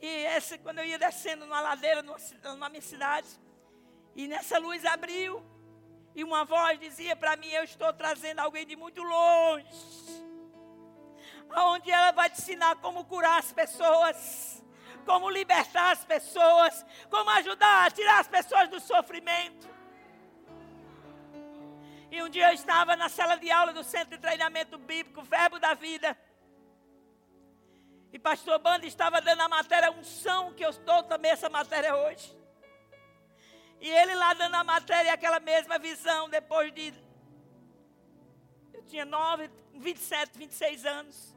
E 0.00 0.24
essa, 0.24 0.56
quando 0.58 0.78
eu 0.78 0.84
ia 0.84 0.98
descendo 0.98 1.44
numa 1.44 1.60
ladeira 1.60 2.02
na 2.02 2.68
minha 2.68 2.82
cidade, 2.82 3.28
e 4.14 4.28
nessa 4.28 4.58
luz 4.58 4.84
abriu, 4.84 5.44
e 6.14 6.24
uma 6.24 6.44
voz 6.44 6.78
dizia 6.78 7.14
para 7.16 7.36
mim: 7.36 7.48
Eu 7.48 7.64
estou 7.64 7.92
trazendo 7.92 8.40
alguém 8.40 8.66
de 8.66 8.76
muito 8.76 9.02
longe. 9.02 9.68
Onde 11.56 11.90
ela 11.90 12.12
vai 12.12 12.28
te 12.28 12.40
ensinar 12.40 12.76
como 12.76 13.04
curar 13.04 13.38
as 13.38 13.52
pessoas, 13.52 14.62
como 15.06 15.30
libertar 15.30 15.92
as 15.92 16.04
pessoas, 16.04 16.84
como 17.10 17.30
ajudar 17.30 17.86
a 17.86 17.90
tirar 17.90 18.20
as 18.20 18.28
pessoas 18.28 18.68
do 18.68 18.78
sofrimento. 18.78 19.68
E 22.10 22.22
um 22.22 22.28
dia 22.28 22.48
eu 22.48 22.54
estava 22.54 22.96
na 22.96 23.08
sala 23.08 23.36
de 23.36 23.50
aula 23.50 23.72
do 23.72 23.84
Centro 23.84 24.10
de 24.10 24.18
Treinamento 24.18 24.78
Bíblico, 24.78 25.22
Verbo 25.22 25.58
da 25.58 25.74
Vida. 25.74 26.16
E 28.12 28.18
pastor 28.18 28.58
Banda 28.58 28.86
estava 28.86 29.20
dando 29.20 29.42
a 29.42 29.48
matéria 29.48 29.90
unção, 29.90 30.54
que 30.54 30.64
eu 30.64 30.70
estou 30.70 31.02
também 31.02 31.30
essa 31.30 31.50
matéria 31.50 31.94
hoje. 31.94 32.37
E 33.80 33.88
ele 33.88 34.14
lá 34.14 34.34
dando 34.34 34.56
a 34.56 34.64
matéria, 34.64 35.12
aquela 35.12 35.40
mesma 35.40 35.78
visão, 35.78 36.28
depois 36.28 36.72
de. 36.72 36.92
Eu 38.72 38.82
tinha 38.84 39.04
9, 39.04 39.50
27, 39.74 40.36
26 40.36 40.84
anos. 40.84 41.36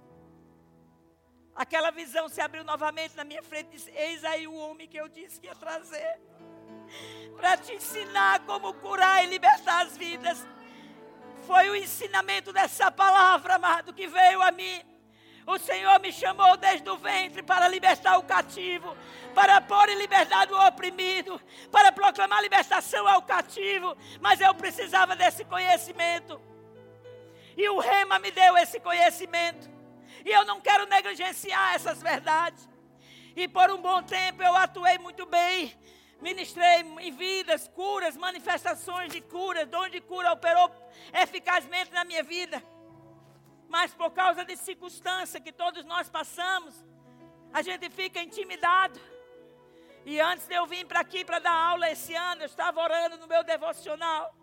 Aquela 1.55 1.91
visão 1.91 2.29
se 2.29 2.41
abriu 2.41 2.63
novamente 2.63 3.15
na 3.15 3.24
minha 3.24 3.43
frente 3.43 3.71
disse: 3.71 3.91
Eis 3.91 4.24
aí 4.24 4.48
o 4.48 4.55
homem 4.55 4.88
que 4.88 4.98
eu 4.98 5.07
disse 5.07 5.39
que 5.39 5.48
ia 5.48 5.55
trazer. 5.55 6.19
Para 7.36 7.57
te 7.57 7.74
ensinar 7.74 8.45
como 8.45 8.74
curar 8.75 9.24
e 9.24 9.27
libertar 9.27 9.86
as 9.86 9.95
vidas. 9.95 10.45
Foi 11.45 11.69
o 11.69 11.75
ensinamento 11.75 12.53
dessa 12.53 12.91
palavra, 12.91 13.55
amado, 13.55 13.93
que 13.93 14.07
veio 14.07 14.41
a 14.41 14.51
mim. 14.51 14.90
O 15.45 15.57
Senhor 15.57 16.00
me 16.00 16.12
chamou 16.12 16.55
desde 16.57 16.89
o 16.89 16.98
ventre 16.98 17.41
para 17.41 17.67
libertar 17.67 18.17
o 18.17 18.24
cativo, 18.24 18.95
para 19.33 19.60
pôr 19.62 19.89
em 19.89 19.98
liberdade 19.98 20.53
o 20.53 20.67
oprimido, 20.67 21.41
para 21.71 21.91
proclamar 21.91 22.41
libertação 22.41 23.07
ao 23.07 23.21
cativo. 23.24 23.98
Mas 24.19 24.39
eu 24.39 24.53
precisava 24.53 25.15
desse 25.15 25.43
conhecimento. 25.45 26.39
E 27.57 27.67
o 27.69 27.79
Rema 27.79 28.19
me 28.19 28.31
deu 28.31 28.57
esse 28.57 28.79
conhecimento. 28.79 29.69
E 30.25 30.29
eu 30.29 30.45
não 30.45 30.62
quero 30.62 30.86
negligenciar 30.86 31.75
essas 31.75 32.01
verdades. 32.01 32.69
E 33.36 33.48
por 33.48 33.69
um 33.71 33.81
bom 33.81 34.03
tempo 34.03 34.43
eu 34.43 34.55
atuei 34.55 34.98
muito 35.00 35.25
bem. 35.25 35.75
Ministrei 36.21 36.81
em 37.00 37.12
vidas, 37.12 37.67
curas, 37.67 38.15
manifestações 38.15 39.12
de 39.12 39.21
cura, 39.21 39.65
dom 39.65 39.89
de 39.89 40.00
cura 40.01 40.31
operou 40.31 40.71
eficazmente 41.12 41.91
na 41.91 42.05
minha 42.05 42.21
vida. 42.21 42.62
Mas 43.75 43.93
por 43.93 44.11
causa 44.11 44.43
de 44.43 44.57
circunstância 44.57 45.39
que 45.39 45.53
todos 45.63 45.85
nós 45.85 46.09
passamos, 46.09 46.73
a 47.53 47.61
gente 47.61 47.89
fica 47.89 48.21
intimidado. 48.21 48.99
E 50.05 50.19
antes 50.19 50.45
de 50.45 50.55
eu 50.55 50.65
vir 50.67 50.85
para 50.85 50.99
aqui 50.99 51.23
para 51.23 51.39
dar 51.39 51.53
aula 51.53 51.89
esse 51.89 52.13
ano, 52.13 52.41
eu 52.41 52.47
estava 52.47 52.81
orando 52.81 53.15
no 53.17 53.27
meu 53.27 53.45
devocional. 53.45 54.35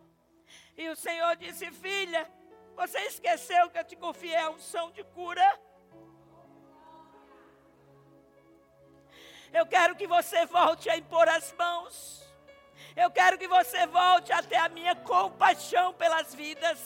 E 0.79 0.89
o 0.89 0.97
Senhor 0.97 1.37
disse: 1.37 1.71
Filha, 1.73 2.27
você 2.75 2.99
esqueceu 3.01 3.69
que 3.69 3.79
eu 3.79 3.85
te 3.85 3.97
confiei 3.97 4.35
a 4.37 4.49
unção 4.49 4.91
de 4.93 5.05
cura? 5.05 5.47
Eu 9.53 9.67
quero 9.67 9.95
que 9.95 10.07
você 10.07 10.47
volte 10.47 10.89
a 10.89 10.97
impor 10.97 11.29
as 11.29 11.53
mãos. 11.53 12.27
Eu 12.97 13.11
quero 13.11 13.37
que 13.37 13.47
você 13.47 13.87
volte 13.89 14.33
até 14.33 14.57
a 14.57 14.71
minha 14.71 14.97
compaixão 14.97 15.93
pelas 15.93 16.35
vidas. 16.35 16.81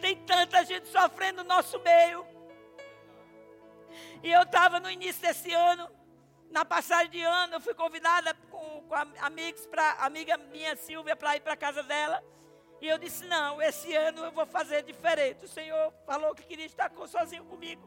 Tem 0.00 0.16
tanta 0.24 0.64
gente 0.64 0.88
sofrendo 0.88 1.42
no 1.42 1.48
nosso 1.48 1.78
meio. 1.80 2.26
E 4.22 4.30
eu 4.30 4.42
estava 4.42 4.80
no 4.80 4.90
início 4.90 5.22
desse 5.22 5.52
ano, 5.52 5.88
na 6.50 6.64
passagem 6.64 7.10
de 7.10 7.22
ano, 7.22 7.54
eu 7.54 7.60
fui 7.60 7.74
convidada 7.74 8.34
com, 8.50 8.82
com 8.82 8.94
amigos, 9.20 9.66
pra, 9.66 9.92
amiga 10.00 10.36
minha 10.36 10.76
Silvia, 10.76 11.16
para 11.16 11.36
ir 11.36 11.40
para 11.40 11.52
a 11.52 11.56
casa 11.56 11.82
dela. 11.82 12.22
E 12.80 12.88
eu 12.88 12.98
disse: 12.98 13.24
Não, 13.26 13.60
esse 13.60 13.94
ano 13.94 14.24
eu 14.24 14.32
vou 14.32 14.46
fazer 14.46 14.82
diferente. 14.82 15.44
O 15.44 15.48
Senhor 15.48 15.92
falou 16.04 16.34
que 16.34 16.42
queria 16.44 16.66
estar 16.66 16.90
sozinho 17.06 17.44
comigo. 17.44 17.86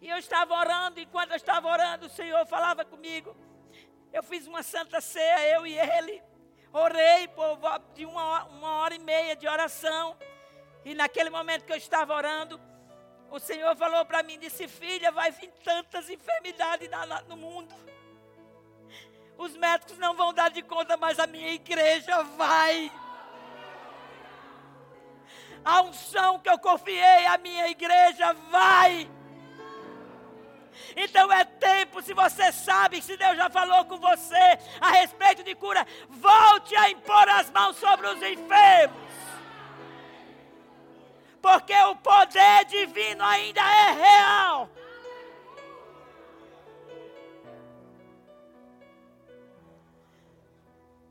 E 0.00 0.08
eu 0.08 0.18
estava 0.18 0.54
orando, 0.54 1.00
enquanto 1.00 1.30
eu 1.30 1.36
estava 1.36 1.68
orando, 1.68 2.06
o 2.06 2.10
Senhor 2.10 2.46
falava 2.46 2.84
comigo. 2.84 3.36
Eu 4.12 4.22
fiz 4.22 4.46
uma 4.46 4.62
santa 4.62 5.00
ceia, 5.00 5.56
eu 5.56 5.66
e 5.66 5.78
ele. 5.78 6.22
Orei 6.72 7.28
por 7.28 7.58
de 7.94 8.04
uma, 8.04 8.44
uma 8.44 8.72
hora 8.76 8.94
e 8.94 8.98
meia 8.98 9.34
de 9.34 9.48
oração. 9.48 10.16
E 10.86 10.94
naquele 10.94 11.30
momento 11.30 11.64
que 11.64 11.72
eu 11.72 11.76
estava 11.76 12.14
orando, 12.14 12.60
o 13.28 13.40
Senhor 13.40 13.74
falou 13.76 14.04
para 14.04 14.22
mim, 14.22 14.38
disse, 14.38 14.68
filha, 14.68 15.10
vai 15.10 15.32
vir 15.32 15.50
tantas 15.64 16.08
enfermidades 16.08 16.88
no 17.26 17.36
mundo. 17.36 17.74
Os 19.36 19.56
médicos 19.56 19.98
não 19.98 20.14
vão 20.14 20.32
dar 20.32 20.48
de 20.48 20.62
conta, 20.62 20.96
mas 20.96 21.18
a 21.18 21.26
minha 21.26 21.50
igreja 21.50 22.22
vai. 22.22 22.92
A 25.64 25.82
unção 25.82 26.38
que 26.38 26.48
eu 26.48 26.58
confiei 26.60 27.26
à 27.26 27.36
minha 27.36 27.66
igreja 27.66 28.32
vai. 28.48 29.10
Então 30.96 31.32
é 31.32 31.44
tempo, 31.44 32.00
se 32.00 32.14
você 32.14 32.52
sabe, 32.52 33.02
se 33.02 33.16
Deus 33.16 33.36
já 33.36 33.50
falou 33.50 33.84
com 33.86 33.98
você 33.98 34.56
a 34.80 34.90
respeito 34.90 35.42
de 35.42 35.56
cura, 35.56 35.84
volte 36.08 36.76
a 36.76 36.88
impor 36.90 37.28
as 37.28 37.50
mãos 37.50 37.76
sobre 37.76 38.06
os 38.06 38.22
enfermos. 38.22 39.04
Porque 41.46 41.72
o 41.84 41.94
poder 41.94 42.64
divino 42.64 43.22
ainda 43.22 43.60
é 43.60 43.92
real. 43.92 44.68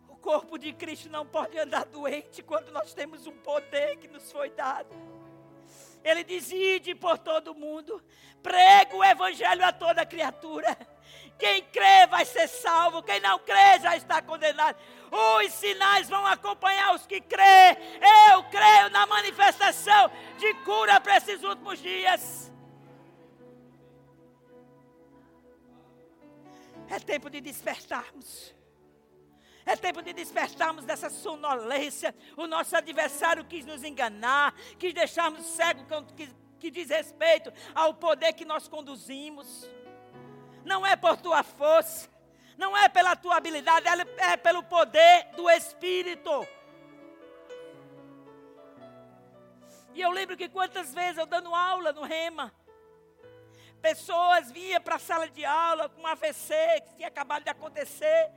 O 0.09 0.17
corpo 0.17 0.57
de 0.57 0.73
Cristo 0.73 1.09
não 1.09 1.25
pode 1.25 1.57
andar 1.57 1.85
doente 1.85 2.43
quando 2.43 2.69
nós 2.73 2.93
temos 2.93 3.25
um 3.25 3.37
poder 3.37 3.95
que 3.95 4.09
nos 4.09 4.29
foi 4.29 4.49
dado. 4.49 4.93
Ele 6.03 6.21
diz: 6.21 6.51
ide 6.51 6.93
por 6.93 7.17
todo 7.17 7.55
mundo, 7.55 8.03
prega 8.43 8.93
o 8.93 9.05
evangelho 9.05 9.63
a 9.63 9.71
toda 9.71 10.05
criatura. 10.05 10.77
Quem 11.37 11.63
crê 11.63 12.07
vai 12.07 12.23
ser 12.25 12.47
salvo, 12.47 13.03
quem 13.03 13.19
não 13.19 13.37
crê 13.39 13.79
já 13.81 13.95
está 13.95 14.21
condenado. 14.21 14.77
Os 15.11 15.51
sinais 15.51 16.09
vão 16.09 16.25
acompanhar 16.25 16.95
os 16.95 17.05
que 17.05 17.19
crê. 17.21 17.77
Eu 18.31 18.43
creio 18.45 18.89
na 18.89 19.05
manifestação 19.05 20.11
de 20.37 20.53
cura 20.63 20.99
para 20.99 21.17
esses 21.17 21.43
últimos 21.43 21.79
dias. 21.79 22.51
É 26.89 26.99
tempo 26.99 27.29
de 27.29 27.41
despertarmos. 27.41 28.53
É 29.65 29.75
tempo 29.75 30.01
de 30.01 30.13
despertarmos 30.13 30.85
dessa 30.85 31.09
sonolência. 31.09 32.15
O 32.37 32.45
nosso 32.45 32.77
adversário 32.77 33.43
quis 33.43 33.65
nos 33.65 33.83
enganar, 33.83 34.53
quis 34.77 34.93
deixarmos 34.93 35.45
cego 35.47 35.83
que, 36.15 36.29
que 36.59 36.69
diz 36.69 36.89
respeito 36.89 37.51
ao 37.73 37.93
poder 37.93 38.33
que 38.33 38.45
nós 38.45 38.67
conduzimos. 38.67 39.67
Não 40.65 40.85
é 40.85 40.95
por 40.95 41.15
tua 41.15 41.43
força, 41.43 42.09
não 42.57 42.75
é 42.75 42.89
pela 42.89 43.15
tua 43.15 43.37
habilidade, 43.37 43.87
é 44.17 44.35
pelo 44.35 44.63
poder 44.63 45.27
do 45.35 45.49
Espírito. 45.49 46.45
E 49.93 50.01
eu 50.01 50.11
lembro 50.11 50.35
que 50.35 50.49
quantas 50.49 50.93
vezes 50.93 51.17
eu 51.17 51.25
dando 51.25 51.53
aula 51.55 51.93
no 51.93 52.01
Rema, 52.01 52.51
pessoas 53.81 54.51
vinham 54.51 54.81
para 54.81 54.95
a 54.95 54.99
sala 54.99 55.29
de 55.29 55.45
aula 55.45 55.87
com 55.87 56.05
AVC 56.05 56.53
que 56.81 56.95
tinha 56.95 57.07
acabado 57.07 57.43
de 57.43 57.49
acontecer 57.49 58.31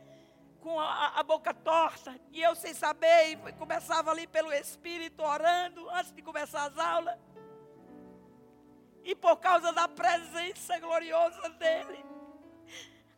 com 0.61 0.79
a, 0.79 1.19
a, 1.19 1.23
boca 1.23 1.55
torta, 1.55 2.15
e 2.33 2.43
eu 2.43 2.55
sem 2.55 2.75
saber, 2.75 3.39
e 3.49 3.53
começava 3.55 4.11
ali 4.11 4.27
pelo 4.27 4.53
Espírito, 4.53 5.23
orando, 5.23 5.89
antes 5.91 6.13
de 6.13 6.21
começar 6.21 6.65
as 6.65 6.77
aulas. 6.77 7.17
E 9.05 9.15
por 9.15 9.37
causa 9.39 9.73
da 9.73 9.89
presença 9.89 10.79
gloriosa 10.79 11.49
dele, 11.51 12.05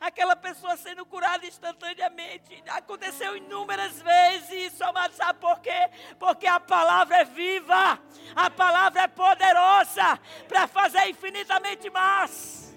aquela 0.01 0.35
pessoa 0.35 0.77
sendo 0.77 1.05
curada 1.05 1.45
instantaneamente. 1.47 2.63
Aconteceu 2.69 3.37
inúmeras 3.37 4.01
vezes 4.01 4.73
isso, 4.73 4.83
mas 4.95 5.15
sabe 5.15 5.39
por 5.39 5.61
quê? 5.61 5.91
Porque 6.19 6.47
a 6.47 6.59
palavra 6.59 7.19
é 7.19 7.25
viva, 7.25 8.01
a 8.35 8.51
palavra 8.51 9.03
é 9.03 9.09
poderosa 9.09 10.19
para 10.49 10.67
fazer 10.67 11.07
infinitamente 11.09 11.91
mais. 11.91 12.75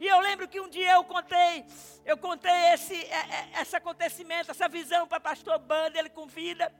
E 0.00 0.06
eu 0.06 0.20
lembro 0.20 0.48
que 0.48 0.60
um 0.60 0.68
dia 0.68 0.92
eu 0.92 1.04
contei, 1.04 1.64
eu 2.04 2.16
contei 2.16 2.72
esse, 2.72 2.94
é, 2.94 3.50
é, 3.56 3.62
esse 3.62 3.76
acontecimento, 3.76 4.50
essa 4.50 4.68
visão 4.68 5.06
para 5.06 5.20
pastor 5.20 5.58
Banda, 5.58 5.98
ele 5.98 6.08
com 6.08 6.26
vida. 6.26 6.72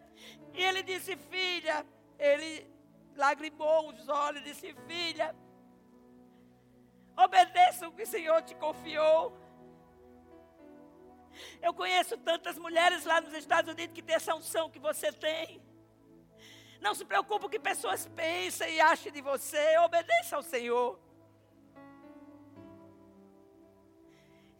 E 0.54 0.62
ele 0.62 0.82
disse, 0.82 1.16
filha, 1.16 1.86
ele 2.18 2.68
lagrimou 3.16 3.90
os 3.90 4.08
olhos 4.08 4.42
disse, 4.42 4.74
filha, 4.86 5.34
obedeça 7.16 7.88
o 7.88 7.92
que 7.92 8.02
o 8.02 8.06
Senhor 8.06 8.42
te 8.42 8.54
confiou. 8.54 9.36
Eu 11.60 11.72
conheço 11.72 12.16
tantas 12.18 12.58
mulheres 12.58 13.04
lá 13.04 13.20
nos 13.20 13.32
Estados 13.32 13.72
Unidos 13.72 13.94
que 13.94 14.02
têm 14.02 14.16
essa 14.16 14.34
unção 14.34 14.70
que 14.70 14.78
você 14.78 15.12
tem. 15.12 15.62
Não 16.80 16.94
se 16.94 17.04
preocupe 17.04 17.40
com 17.40 17.46
o 17.46 17.50
que 17.50 17.58
pessoas 17.58 18.06
pensam 18.08 18.68
e 18.68 18.80
achem 18.80 19.12
de 19.12 19.20
você. 19.20 19.78
Obedeça 19.78 20.36
ao 20.36 20.42
Senhor. 20.42 20.98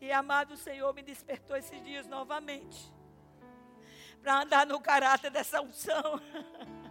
E 0.00 0.10
amado 0.10 0.56
Senhor 0.56 0.92
me 0.94 1.02
despertou 1.02 1.56
esses 1.56 1.82
dias 1.82 2.06
novamente. 2.06 2.92
Para 4.20 4.42
andar 4.42 4.66
no 4.66 4.80
caráter 4.80 5.30
dessa 5.30 5.60
unção. 5.60 6.20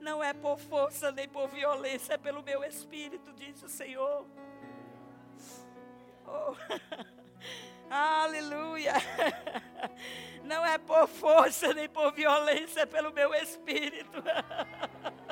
Não 0.00 0.22
é 0.22 0.32
por 0.32 0.58
força 0.58 1.10
nem 1.12 1.28
por 1.28 1.48
violência, 1.48 2.14
é 2.14 2.18
pelo 2.18 2.42
meu 2.42 2.62
espírito, 2.64 3.32
diz 3.32 3.62
o 3.62 3.68
Senhor. 3.68 4.26
Oh. 6.26 6.54
Aleluia. 7.90 8.92
Não 10.44 10.64
é 10.64 10.78
por 10.78 11.08
força 11.08 11.72
nem 11.72 11.88
por 11.88 12.12
violência, 12.12 12.80
é 12.80 12.86
pelo 12.86 13.12
meu 13.12 13.34
espírito. 13.34 14.22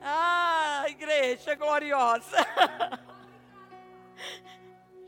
Ah, 0.00 0.84
igreja 0.88 1.56
gloriosa. 1.56 2.36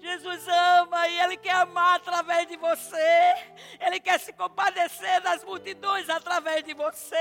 Jesus 0.00 0.48
ama 0.48 1.06
e 1.06 1.20
Ele 1.20 1.36
quer 1.36 1.54
amar 1.54 1.96
através 1.96 2.48
de 2.48 2.56
você. 2.56 3.49
Ele 3.80 3.98
quer 3.98 4.20
se 4.20 4.32
compadecer 4.32 5.20
das 5.22 5.42
multidões 5.42 6.08
através 6.08 6.62
de 6.62 6.74
você. 6.74 7.16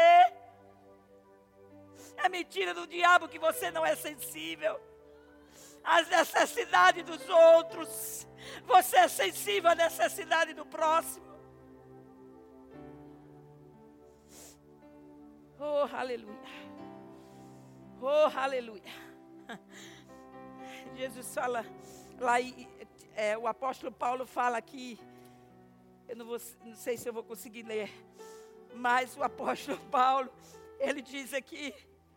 É 2.17 2.27
mentira 2.29 2.73
do 2.73 2.85
diabo 2.85 3.29
que 3.29 3.39
você 3.39 3.71
não 3.71 3.85
é 3.85 3.95
sensível 3.95 4.79
às 5.83 6.07
necessidades 6.09 7.03
dos 7.03 7.27
outros. 7.29 8.27
Você 8.65 8.97
é 8.97 9.07
sensível 9.07 9.69
à 9.69 9.75
necessidade 9.75 10.53
do 10.53 10.65
próximo. 10.65 11.29
Oh, 15.57 15.87
aleluia. 15.95 16.49
Oh, 18.01 18.37
aleluia. 18.37 18.81
Jesus 20.95 21.33
fala, 21.33 21.65
lá 22.17 22.35
é, 23.15 23.37
o 23.37 23.45
apóstolo 23.47 23.91
Paulo 23.91 24.25
fala 24.25 24.57
aqui, 24.57 24.97
eu 26.09 26.15
não, 26.15 26.25
vou, 26.25 26.41
não 26.65 26.75
sei 26.75 26.97
se 26.97 27.07
eu 27.07 27.13
vou 27.13 27.23
conseguir 27.23 27.61
ler, 27.61 27.87
Mas 28.73 29.15
o 29.15 29.21
apóstolo 29.21 29.77
Paulo, 29.91 30.33
ele 30.79 31.03
diz 31.03 31.35
aqui, 31.35 31.71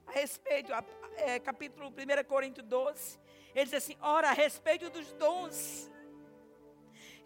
a 0.06 0.12
respeito, 0.12 0.72
é, 1.16 1.38
capítulo 1.38 1.88
1 1.88 2.24
Coríntios 2.24 2.66
12, 2.66 3.20
ele 3.54 3.66
diz 3.66 3.74
assim: 3.74 3.94
ora, 4.00 4.30
a 4.30 4.32
respeito 4.32 4.88
dos 4.88 5.12
dons 5.12 5.90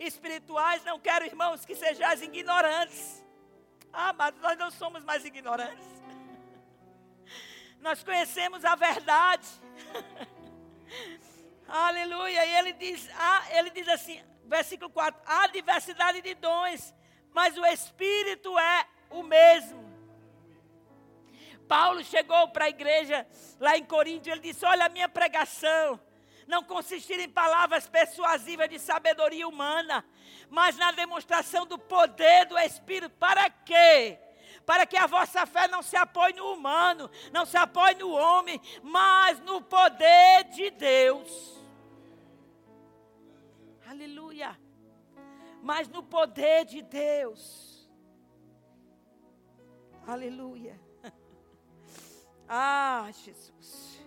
espirituais, 0.01 0.85
não 0.85 0.99
quero, 0.99 1.25
irmãos, 1.25 1.65
que 1.65 1.77
sejais 1.77 2.21
ignorantes. 2.21 3.25
Ah, 3.93 4.13
mas 4.13 4.35
nós 4.41 4.59
não 4.59 4.71
somos 4.73 5.05
mais 5.05 5.25
ignorantes. 5.25 5.87
Nós 7.81 8.03
conhecemos 8.03 8.65
a 8.65 8.75
verdade. 8.75 9.47
Aleluia. 11.69 12.45
E 12.45 12.57
ele 12.57 12.73
diz, 12.73 13.09
ah, 13.15 13.45
ele 13.53 13.71
diz 13.71 13.89
assim, 13.89 14.21
versículo 14.47 14.91
4: 14.91 15.21
há 15.27 15.47
diversidade 15.49 16.21
de 16.23 16.35
dons, 16.35 16.95
mas 17.33 17.57
o 17.57 17.67
Espírito 17.67 18.59
é 18.59 18.87
o 19.11 19.23
mesmo. 19.23 19.85
Paulo 21.69 22.03
chegou 22.05 22.49
para 22.49 22.67
a 22.67 22.69
igreja 22.69 23.27
lá 23.59 23.77
em 23.77 23.85
Corinto, 23.85 24.29
ele 24.29 24.41
disse: 24.41 24.65
Olha, 24.65 24.87
a 24.87 24.89
minha 24.89 25.09
pregação 25.09 26.01
não 26.47 26.63
consistir 26.63 27.19
em 27.19 27.29
palavras 27.29 27.89
persuasivas 27.89 28.69
de 28.69 28.79
sabedoria 28.79 29.47
humana, 29.49 30.05
mas 30.49 30.77
na 30.77 30.93
demonstração 30.93 31.67
do 31.67 31.79
poder 31.79 32.47
do 32.47 32.59
Espírito. 32.59 33.15
Para 33.19 33.51
quê? 33.51 34.19
Para 34.65 34.87
que 34.87 34.97
a 34.97 35.07
vossa 35.07 35.45
fé 35.47 35.69
não 35.69 35.83
se 35.83 35.97
apoie 35.97 36.33
no 36.33 36.53
humano, 36.53 37.11
não 37.33 37.45
se 37.45 37.57
apoie 37.57 37.95
no 37.95 38.11
homem, 38.11 38.61
mas 38.83 39.41
no 39.41 39.61
poder 39.61 40.45
de 40.45 40.71
Deus. 40.71 41.66
Aleluia. 43.89 44.59
Mas 45.63 45.89
no 45.89 46.03
poder 46.03 46.65
de 46.65 46.83
Deus. 46.83 47.89
Aleluia. 50.07 50.79
Ah, 52.49 53.11
Jesus. 53.11 54.01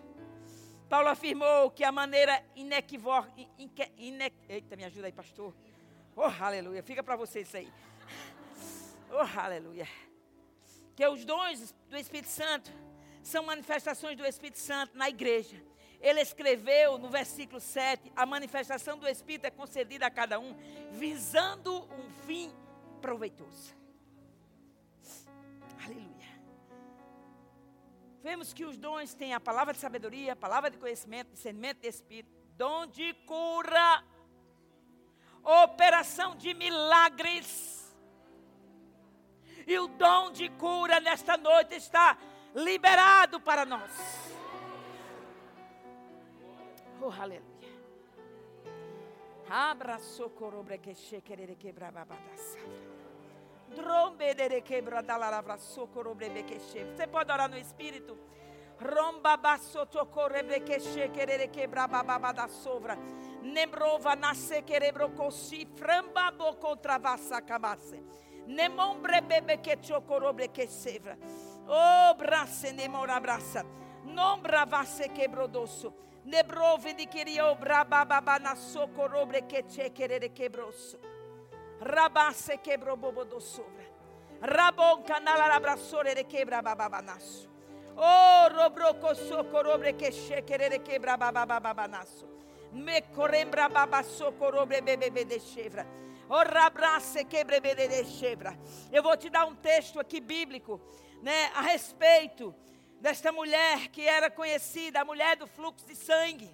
Paulo 0.87 1.09
afirmou 1.09 1.69
que 1.71 1.83
a 1.83 1.91
maneira 1.91 2.41
inequívoca. 2.55 3.29
Ine, 3.97 4.31
eita, 4.47 4.77
me 4.77 4.85
ajuda 4.85 5.07
aí, 5.07 5.11
pastor. 5.11 5.53
Oh, 6.15 6.23
aleluia. 6.23 6.81
Fica 6.81 7.03
para 7.03 7.17
você 7.17 7.41
isso 7.41 7.57
aí. 7.57 7.69
Oh, 9.11 9.39
aleluia. 9.39 9.87
Que 10.95 11.05
os 11.07 11.25
dons 11.25 11.75
do 11.89 11.97
Espírito 11.97 12.29
Santo 12.29 12.71
são 13.23 13.43
manifestações 13.43 14.15
do 14.15 14.25
Espírito 14.25 14.59
Santo 14.59 14.95
na 14.95 15.09
igreja. 15.09 15.61
Ele 15.99 16.21
escreveu 16.21 16.97
no 16.97 17.09
versículo 17.09 17.59
7: 17.59 18.11
a 18.15 18.25
manifestação 18.25 18.97
do 18.97 19.07
Espírito 19.07 19.45
é 19.45 19.51
concedida 19.51 20.05
a 20.05 20.11
cada 20.11 20.39
um, 20.39 20.55
visando 20.91 21.83
um 21.93 22.09
fim 22.25 22.51
proveitoso. 23.01 23.75
Aleluia. 25.83 26.09
Vemos 28.21 28.53
que 28.53 28.65
os 28.65 28.77
dons 28.77 29.13
têm 29.13 29.33
a 29.33 29.39
palavra 29.39 29.73
de 29.73 29.79
sabedoria, 29.79 30.33
a 30.33 30.35
palavra 30.35 30.69
de 30.69 30.77
conhecimento, 30.77 31.33
discernimento 31.33 31.79
de 31.79 31.87
espírito, 31.87 32.29
dom 32.55 32.85
de 32.85 33.13
cura, 33.25 34.03
operação 35.43 36.35
de 36.35 36.53
milagres. 36.53 37.79
E 39.65 39.77
o 39.79 39.87
dom 39.87 40.31
de 40.31 40.49
cura 40.49 40.99
nesta 40.99 41.37
noite 41.37 41.75
está 41.75 42.17
liberado 42.55 43.39
para 43.39 43.65
nós. 43.65 43.91
Oh, 47.01 47.11
aleluia. 47.11 47.59
Abra 49.49 49.97
socorro 49.99 50.63
que 50.63 51.21
querer 51.21 51.55
quebrar 51.55 51.91
babadaça. 51.91 52.57
Você 56.95 57.07
pode 57.07 57.31
orar 57.31 57.49
no 57.49 57.57
Espírito? 57.57 58.17
Romba 58.79 59.37
basoto 59.37 60.05
correbrequeche 60.05 61.09
querer 61.09 61.49
quebrar 61.49 61.87
bababa 61.87 62.31
da 62.31 62.47
sovra. 62.47 62.97
Nembrova 63.41 64.15
nasce 64.15 64.63
querebro 64.63 65.09
cosi 65.11 65.67
framba 65.75 66.31
boco 66.31 66.77
travassa 66.77 67.41
cabasse. 67.41 68.01
Nemombre 68.47 69.21
bebe 69.21 69.57
que 69.57 69.77
chocorobre 69.77 70.47
que 70.49 70.67
sevra. 70.67 71.17
Oh, 71.67 72.15
brasse 72.15 72.71
nemora 72.71 73.19
braça. 73.19 73.65
Nombra 74.09 74.65
vasse 74.65 75.09
quebrodosso. 75.09 75.93
Nebrove 76.25 76.93
queria 77.07 77.45
obra 77.45 77.83
bababa 77.83 78.39
na 78.39 78.55
socorobre 78.55 79.47
que 79.47 79.63
che 79.63 79.91
querer 79.91 80.29
quebroso. 80.31 80.99
Rabasse 81.81 82.57
quebrou 82.57 82.97
bobo 82.97 83.23
do 83.23 83.39
sobra. 83.39 83.85
Rabon 84.41 85.03
canala 85.03 85.55
abraçore 85.55 86.13
de 86.13 86.25
quebra 86.25 86.61
bababanaço. 86.61 87.49
Oh, 87.95 88.47
robroco 88.53 89.15
socorobre 89.15 89.93
que 89.93 90.11
chequerere 90.11 90.79
quebra 90.79 91.17
babababanaço. 91.17 92.27
Me 92.71 93.01
corembra 93.15 93.69
baba 93.69 94.03
socorobre 94.03 94.81
bebê 94.81 95.25
de 95.25 95.39
chevra. 95.39 95.85
Oh, 96.29 96.43
rabrace 96.43 97.25
quebre 97.25 97.59
de 97.59 98.05
chevra. 98.05 98.57
Eu 98.91 99.01
vou 99.01 99.17
te 99.17 99.29
dar 99.29 99.45
um 99.45 99.55
texto 99.55 99.99
aqui 99.99 100.21
bíblico, 100.21 100.79
né, 101.23 101.51
a 101.55 101.61
respeito 101.61 102.53
desta 102.99 103.31
mulher 103.31 103.87
que 103.89 104.01
era 104.01 104.29
conhecida, 104.29 105.01
a 105.01 105.05
mulher 105.05 105.35
do 105.37 105.47
fluxo 105.47 105.85
de 105.85 105.95
sangue. 105.95 106.49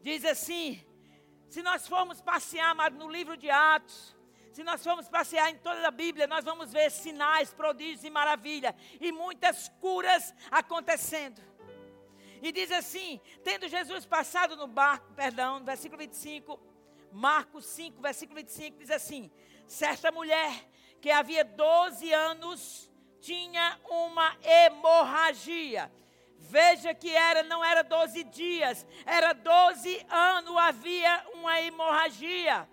Diz 0.00 0.24
assim: 0.24 0.84
se 1.48 1.62
nós 1.62 1.86
formos 1.86 2.20
passear 2.20 2.74
no 2.92 3.08
livro 3.08 3.36
de 3.36 3.50
Atos, 3.50 4.16
se 4.52 4.62
nós 4.62 4.82
formos 4.82 5.08
passear 5.08 5.50
em 5.50 5.56
toda 5.56 5.86
a 5.86 5.90
Bíblia, 5.90 6.26
nós 6.26 6.44
vamos 6.44 6.72
ver 6.72 6.90
sinais, 6.90 7.54
prodígios 7.54 8.04
e 8.04 8.10
maravilha 8.10 8.74
e 9.00 9.10
muitas 9.12 9.68
curas 9.80 10.34
acontecendo. 10.50 11.40
E 12.42 12.50
diz 12.52 12.70
assim: 12.72 13.20
tendo 13.44 13.68
Jesus 13.68 14.04
passado 14.04 14.56
no 14.56 14.66
barco, 14.66 15.12
perdão, 15.14 15.64
versículo 15.64 15.98
25, 15.98 16.58
Marcos 17.12 17.66
5, 17.66 18.02
versículo 18.02 18.38
25, 18.40 18.78
diz 18.78 18.90
assim: 18.90 19.30
certa 19.66 20.10
mulher 20.10 20.68
que 21.00 21.10
havia 21.10 21.44
12 21.44 22.12
anos 22.12 22.91
tinha 23.22 23.78
uma 23.88 24.36
hemorragia. 24.42 25.90
Veja 26.36 26.92
que 26.92 27.08
era, 27.14 27.44
não 27.44 27.64
era 27.64 27.82
12 27.82 28.24
dias, 28.24 28.84
era 29.06 29.32
12 29.32 30.04
anos, 30.10 30.56
havia 30.56 31.24
uma 31.34 31.58
hemorragia 31.62 32.68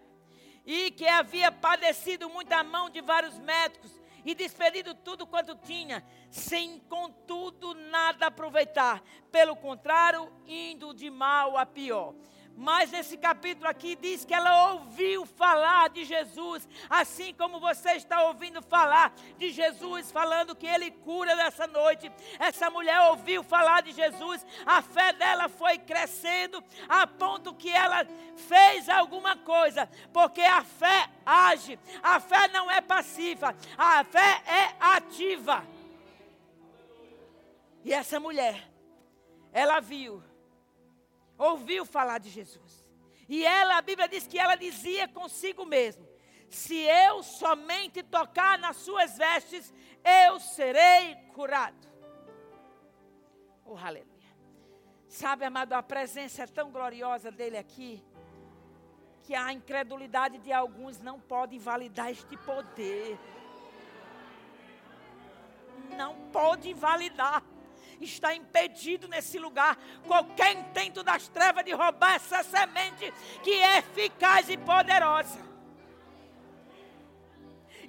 e 0.66 0.92
que 0.92 1.08
havia 1.08 1.52
padecido 1.52 2.30
muita 2.30 2.64
mão 2.64 2.90
de 2.90 3.00
vários 3.00 3.38
médicos 3.40 3.92
e 4.26 4.36
despedido 4.36 4.94
tudo 4.94 5.26
quanto 5.26 5.56
tinha, 5.56 6.04
sem 6.30 6.80
contudo 6.80 7.74
nada 7.74 8.28
aproveitar. 8.28 9.02
Pelo 9.32 9.56
contrário, 9.56 10.32
indo 10.46 10.94
de 10.94 11.10
mal 11.10 11.58
a 11.58 11.66
pior. 11.66 12.14
Mas 12.62 12.92
nesse 12.92 13.16
capítulo 13.16 13.70
aqui 13.70 13.96
diz 13.96 14.26
que 14.26 14.34
ela 14.34 14.74
ouviu 14.74 15.26
falar 15.26 15.88
de 15.92 16.04
Jesus, 16.04 16.68
assim 16.90 17.34
como 17.34 17.58
você 17.58 17.92
está 17.92 18.24
ouvindo 18.24 18.62
falar 18.62 19.14
de 19.38 19.50
Jesus, 19.50 20.12
falando 20.12 20.54
que 20.54 20.68
ele 20.68 20.92
cura 20.92 21.38
nessa 21.38 21.66
noite. 21.68 22.12
Essa 22.38 22.70
mulher 22.70 23.00
ouviu 23.12 23.44
falar 23.44 23.82
de 23.82 23.94
Jesus, 23.94 24.46
a 24.66 24.82
fé 24.82 25.14
dela 25.14 25.48
foi 25.48 25.78
crescendo 25.78 26.62
a 26.90 27.08
ponto 27.08 27.54
que 27.54 27.70
ela 27.70 28.06
fez 28.36 28.90
alguma 28.90 29.38
coisa, 29.38 29.90
porque 30.12 30.42
a 30.42 30.62
fé 30.62 31.10
age, 31.26 31.80
a 32.04 32.20
fé 32.20 32.50
não 32.50 32.70
é 32.70 32.82
passiva, 32.82 33.56
a 33.78 34.04
fé 34.04 34.44
é 34.46 34.76
ativa. 34.82 35.66
E 37.86 37.94
essa 37.94 38.20
mulher, 38.20 38.70
ela 39.54 39.80
viu 39.80 40.22
ouviu 41.40 41.86
falar 41.86 42.20
de 42.20 42.30
Jesus. 42.30 42.86
E 43.28 43.46
ela, 43.46 43.78
a 43.78 43.82
Bíblia 43.82 44.08
diz 44.08 44.28
que 44.28 44.38
ela 44.38 44.56
dizia 44.56 45.08
consigo 45.08 45.66
mesmo: 45.66 46.06
Se 46.50 46.76
eu 46.76 47.24
somente 47.24 48.04
tocar 48.04 48.60
nas 48.60 48.76
suas 48.78 49.18
vestes, 49.18 49.74
eu 50.04 50.40
serei 50.40 51.16
curado. 51.34 51.88
Oh, 53.66 53.78
aleluia. 53.78 54.10
Sabe, 55.08 55.46
amado, 55.46 55.74
a 55.74 55.82
presença 55.82 56.44
é 56.44 56.48
tão 56.48 56.72
gloriosa 56.72 57.32
dele 57.32 57.58
aqui, 57.58 58.04
que 59.24 59.34
a 59.34 59.54
incredulidade 59.54 60.38
de 60.40 60.52
alguns 60.52 61.00
não 61.00 61.20
pode 61.20 61.56
invalidar 61.56 62.10
este 62.10 62.36
poder. 62.38 63.18
Não 65.96 66.16
pode 66.32 66.70
invalidar 66.70 67.44
está 68.06 68.34
impedido 68.34 69.08
nesse 69.08 69.38
lugar 69.38 69.78
qualquer 70.06 70.54
intento 70.54 71.04
das 71.04 71.28
trevas 71.28 71.64
de 71.64 71.72
roubar 71.72 72.16
essa 72.16 72.44
semente 72.44 73.14
que 73.44 73.52
é 73.52 73.80
eficaz 73.80 74.50
e 74.50 74.58
poderosa. 74.58 75.50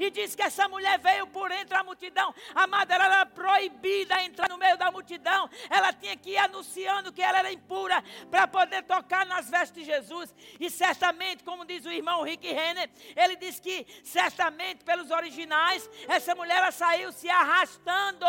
E 0.01 0.11
diz 0.11 0.35
que 0.35 0.43
essa 0.43 0.67
mulher 0.67 0.99
veio 0.99 1.27
por 1.27 1.51
entre 1.51 1.77
a 1.77 1.85
multidão. 1.85 2.35
Amada, 2.55 2.95
ela 2.95 3.05
era 3.05 3.27
proibida 3.27 4.17
a 4.17 4.25
entrar 4.25 4.49
no 4.49 4.57
meio 4.57 4.79
da 4.79 4.91
multidão. 4.91 5.47
Ela 5.69 5.93
tinha 5.93 6.17
que 6.17 6.31
ir 6.31 6.39
anunciando 6.39 7.13
que 7.13 7.21
ela 7.21 7.41
era 7.41 7.53
impura 7.53 8.03
para 8.31 8.49
poder 8.49 8.83
tocar 8.85 9.27
nas 9.27 9.51
vestes 9.51 9.75
de 9.75 9.85
Jesus. 9.85 10.35
E 10.59 10.71
certamente, 10.71 11.45
como 11.45 11.67
diz 11.67 11.85
o 11.85 11.93
irmão 11.93 12.23
Rick 12.23 12.51
Renner, 12.51 12.89
ele 13.15 13.37
diz 13.37 13.61
que 13.61 13.87
certamente 14.03 14.83
pelos 14.85 15.11
originais, 15.11 15.89
essa 16.09 16.35
mulher 16.35 16.57
ela 16.57 16.71
saiu 16.71 17.13
se 17.13 17.29
arrastando 17.29 18.25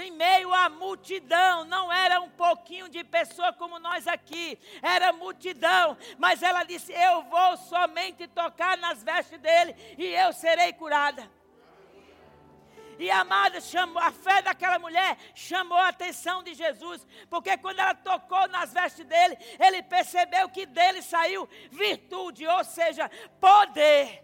em 0.00 0.10
meio 0.10 0.52
à 0.52 0.68
multidão, 0.68 1.64
não 1.64 1.92
era 1.92 2.20
um 2.20 2.30
pouquinho 2.30 2.88
de 2.88 3.04
pessoa 3.04 3.52
como 3.52 3.78
nós 3.78 4.06
aqui, 4.06 4.58
era 4.80 5.12
multidão, 5.12 5.96
mas 6.18 6.42
ela 6.42 6.64
disse: 6.64 6.92
Eu 6.92 7.22
vou 7.24 7.56
somente 7.56 8.26
tocar 8.28 8.76
nas 8.78 9.02
vestes 9.02 9.38
dele 9.38 9.74
e 9.98 10.06
eu 10.06 10.32
serei 10.32 10.72
curada. 10.72 11.30
E 12.98 13.10
a 13.10 13.20
amada 13.20 13.60
chamou, 13.60 14.00
a 14.00 14.12
fé 14.12 14.42
daquela 14.42 14.78
mulher 14.78 15.16
chamou 15.34 15.78
a 15.78 15.88
atenção 15.88 16.42
de 16.42 16.54
Jesus, 16.54 17.06
porque 17.28 17.56
quando 17.56 17.80
ela 17.80 17.94
tocou 17.94 18.46
nas 18.48 18.72
vestes 18.72 19.04
dele, 19.04 19.36
ele 19.58 19.82
percebeu 19.82 20.48
que 20.48 20.66
dele 20.66 21.02
saiu 21.02 21.48
virtude, 21.70 22.46
ou 22.46 22.62
seja, 22.62 23.10
poder. 23.40 24.22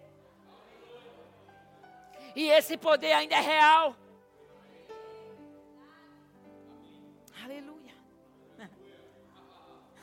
E 2.36 2.48
esse 2.50 2.76
poder 2.76 3.12
ainda 3.14 3.34
é 3.34 3.40
real. 3.40 3.96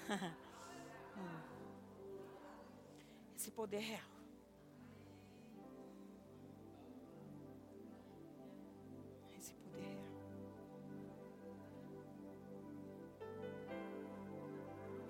Esse 3.36 3.50
poder 3.52 3.78
é 3.78 3.80
real. 3.80 4.06
Esse 9.40 9.56
poder 9.56 9.82
é 9.82 9.88
real. 9.88 10.14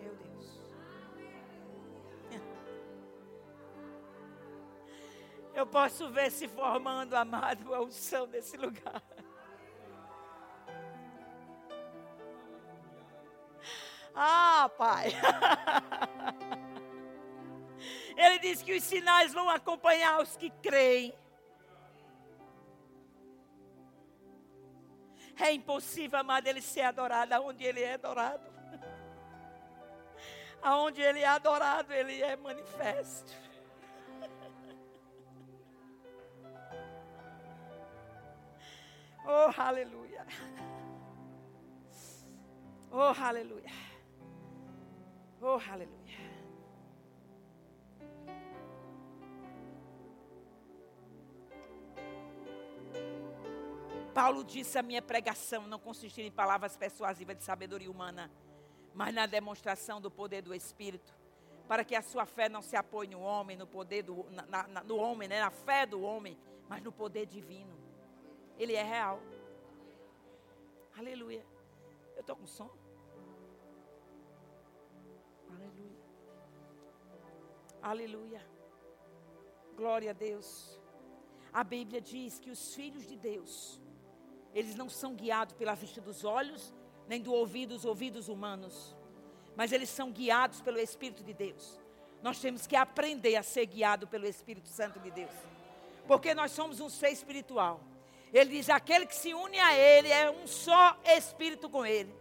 Meu 0.01 0.15
Deus. 0.15 0.61
Eu 5.53 5.67
posso 5.67 6.09
ver 6.09 6.31
se 6.31 6.47
formando, 6.47 7.15
amado, 7.15 7.73
a 7.73 7.81
unção 7.81 8.25
desse 8.27 8.55
lugar. 8.55 9.03
Pai. 14.69 15.11
Ele 18.15 18.39
diz 18.39 18.61
que 18.61 18.73
os 18.75 18.83
sinais 18.83 19.33
vão 19.33 19.49
acompanhar 19.49 20.21
os 20.21 20.37
que 20.37 20.49
creem. 20.49 21.13
É 25.37 25.51
impossível, 25.51 26.19
amado, 26.19 26.47
ele 26.47 26.61
ser 26.61 26.83
adorado 26.83 27.33
aonde 27.33 27.65
ele 27.65 27.81
é 27.81 27.95
adorado. 27.95 28.55
Aonde 30.61 31.01
ele 31.01 31.19
é 31.19 31.27
adorado, 31.27 31.91
ele 31.93 32.21
é 32.21 32.35
manifesto. 32.35 33.31
Oh, 39.27 39.51
aleluia. 39.59 40.23
Oh, 42.91 43.11
aleluia. 43.19 43.71
Oh, 45.41 45.59
aleluia. 45.71 46.05
Paulo 54.13 54.45
disse: 54.45 54.79
a 54.79 54.81
minha 54.81 55.01
pregação 55.01 55.67
não 55.67 55.77
consistirá 55.77 56.25
em 56.25 56.31
palavras 56.31 56.77
persuasivas 56.77 57.37
de 57.37 57.43
sabedoria 57.43 57.91
humana, 57.91 58.31
mas 58.93 59.13
na 59.13 59.25
demonstração 59.25 59.99
do 59.99 60.09
poder 60.09 60.41
do 60.41 60.55
Espírito, 60.55 61.13
para 61.67 61.83
que 61.83 61.95
a 61.95 62.01
sua 62.01 62.25
fé 62.25 62.47
não 62.47 62.61
se 62.61 62.77
apoie 62.77 63.09
no 63.09 63.19
homem, 63.19 63.57
no 63.57 63.67
poder 63.67 64.03
do 64.03 64.25
na, 64.31 64.67
na, 64.67 64.83
no 64.83 64.95
homem, 64.95 65.27
né, 65.27 65.41
na 65.41 65.51
fé 65.51 65.85
do 65.85 66.01
homem, 66.01 66.37
mas 66.69 66.81
no 66.81 66.93
poder 66.93 67.25
divino. 67.25 67.77
Ele 68.57 68.73
é 68.73 68.83
real. 68.83 69.19
Aleluia. 70.97 71.45
Eu 72.15 72.21
estou 72.21 72.37
com 72.37 72.47
som? 72.47 72.84
Aleluia. 77.85 78.43
Glória 79.75 80.09
a 80.09 80.13
Deus. 80.13 80.81
A 81.53 81.63
Bíblia 81.63 82.01
diz 82.01 82.39
que 82.39 82.49
os 82.49 82.73
filhos 82.73 83.07
de 83.07 83.15
Deus, 83.15 83.79
eles 84.55 84.73
não 84.73 84.89
são 84.89 85.13
guiados 85.13 85.53
pela 85.53 85.75
vista 85.75 86.01
dos 86.01 86.23
olhos, 86.23 86.73
nem 87.07 87.21
do 87.21 87.31
ouvido 87.31 87.75
dos 87.75 87.85
ouvidos 87.85 88.27
humanos, 88.27 88.97
mas 89.55 89.71
eles 89.71 89.87
são 89.87 90.11
guiados 90.11 90.61
pelo 90.61 90.79
Espírito 90.79 91.23
de 91.23 91.31
Deus. 91.31 91.79
Nós 92.23 92.39
temos 92.39 92.65
que 92.65 92.75
aprender 92.75 93.35
a 93.35 93.43
ser 93.43 93.67
guiado 93.67 94.07
pelo 94.07 94.25
Espírito 94.25 94.67
Santo 94.67 94.99
de 94.99 95.11
Deus, 95.11 95.35
porque 96.07 96.33
nós 96.33 96.53
somos 96.53 96.79
um 96.79 96.89
ser 96.89 97.11
espiritual. 97.11 97.79
Ele 98.33 98.49
diz: 98.49 98.67
aquele 98.67 99.05
que 99.05 99.15
se 99.15 99.31
une 99.31 99.59
a 99.59 99.77
Ele 99.77 100.11
é 100.11 100.31
um 100.31 100.47
só 100.47 100.99
espírito 101.05 101.69
com 101.69 101.85
Ele 101.85 102.11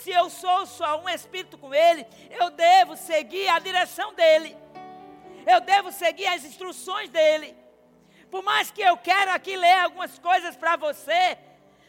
se 0.00 0.10
eu 0.10 0.30
sou 0.30 0.64
só 0.64 0.98
um 1.02 1.08
espírito 1.08 1.58
com 1.58 1.74
Ele, 1.74 2.06
eu 2.30 2.50
devo 2.50 2.96
seguir 2.96 3.48
a 3.48 3.58
direção 3.58 4.14
dEle. 4.14 4.56
Eu 5.52 5.60
devo 5.60 5.90
seguir 5.90 6.26
as 6.26 6.44
instruções 6.44 7.10
dEle. 7.10 7.56
Por 8.30 8.42
mais 8.42 8.70
que 8.70 8.80
eu 8.80 8.96
quero 8.96 9.32
aqui 9.32 9.56
ler 9.56 9.78
algumas 9.80 10.18
coisas 10.18 10.54
para 10.56 10.76
você, 10.76 11.36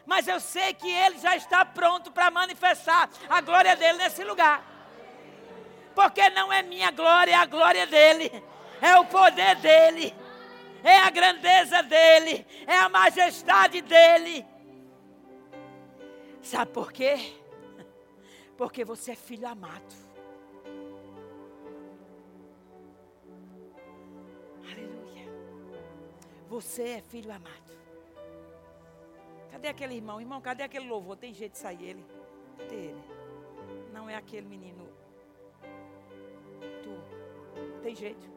mas 0.05 0.27
eu 0.27 0.39
sei 0.39 0.73
que 0.73 0.89
Ele 0.89 1.19
já 1.19 1.35
está 1.35 1.63
pronto 1.63 2.11
para 2.11 2.31
manifestar 2.31 3.09
a 3.29 3.39
glória 3.41 3.75
dEle 3.75 3.99
nesse 3.99 4.23
lugar. 4.23 4.57
Porque 5.93 6.29
não 6.31 6.51
é 6.51 6.63
minha 6.63 6.89
glória, 6.89 7.33
é 7.33 7.35
a 7.35 7.45
glória 7.45 7.85
dEle. 7.85 8.31
É 8.81 8.97
o 8.97 9.05
poder 9.05 9.55
dEle. 9.57 10.15
É 10.83 10.97
a 10.97 11.09
grandeza 11.11 11.83
dEle. 11.83 12.47
É 12.65 12.77
a 12.77 12.89
majestade 12.89 13.81
dEle. 13.81 14.43
Sabe 16.41 16.71
por 16.71 16.91
quê? 16.91 17.35
Porque 18.57 18.83
você 18.83 19.11
é 19.11 19.15
filho 19.15 19.47
amado. 19.47 20.10
Você 26.51 26.83
é 26.83 27.01
filho 27.01 27.31
amado. 27.31 27.71
Cadê 29.51 29.69
aquele 29.69 29.95
irmão? 29.95 30.19
Irmão, 30.19 30.41
cadê 30.41 30.63
aquele 30.63 30.85
louvor? 30.85 31.15
Tem 31.15 31.33
jeito 31.33 31.53
de 31.53 31.57
sair 31.57 31.81
ele? 31.81 32.05
Cadê 32.57 32.75
ele? 32.75 33.03
Não 33.93 34.09
é 34.09 34.15
aquele 34.15 34.45
menino. 34.49 34.85
Tu. 36.83 37.81
Tem 37.81 37.95
jeito. 37.95 38.29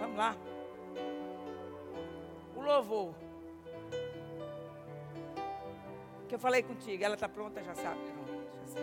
Vamos 0.00 0.18
lá. 0.18 0.34
O 2.56 2.60
louvor. 2.60 3.14
Que 6.28 6.34
eu 6.34 6.40
falei 6.40 6.64
contigo, 6.64 7.04
ela 7.04 7.14
está 7.14 7.28
pronta, 7.28 7.62
já 7.62 7.74
sabe. 7.76 8.00
Mas 8.62 8.74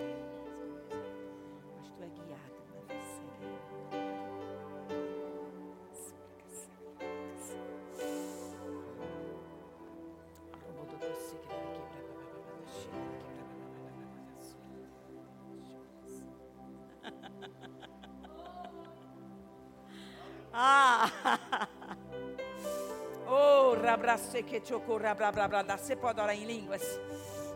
você 25.78 25.96
pode 25.96 26.20
orar 26.20 26.36
em 26.36 26.46
línguas? 26.46 26.82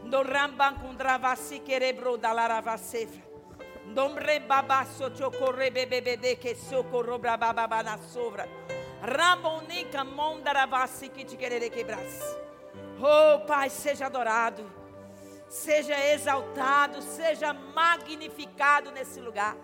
Do 0.04 0.24
ramban 0.24 0.76
kundravasi 0.76 1.60
kerebro 1.60 2.17
dalaravasefra. 2.17 3.22
Dombre 3.94 4.39
babaso 4.39 5.12
chocorre 5.15 5.70
bebebede 5.70 6.38
que 6.38 6.56
socorro 6.56 7.20
brababa 7.20 7.84
na 7.84 7.98
mondaravasi 10.06 11.10
que 11.10 11.26
te. 11.26 11.38
Oh, 13.02 13.46
Pai, 13.46 13.70
seja 13.70 14.06
adorado. 14.06 14.63
Seja 15.50 16.00
exaltado, 16.13 17.02
seja 17.02 17.52
magnificado 17.54 18.91
nesse 18.91 19.20
lugar. 19.20 19.58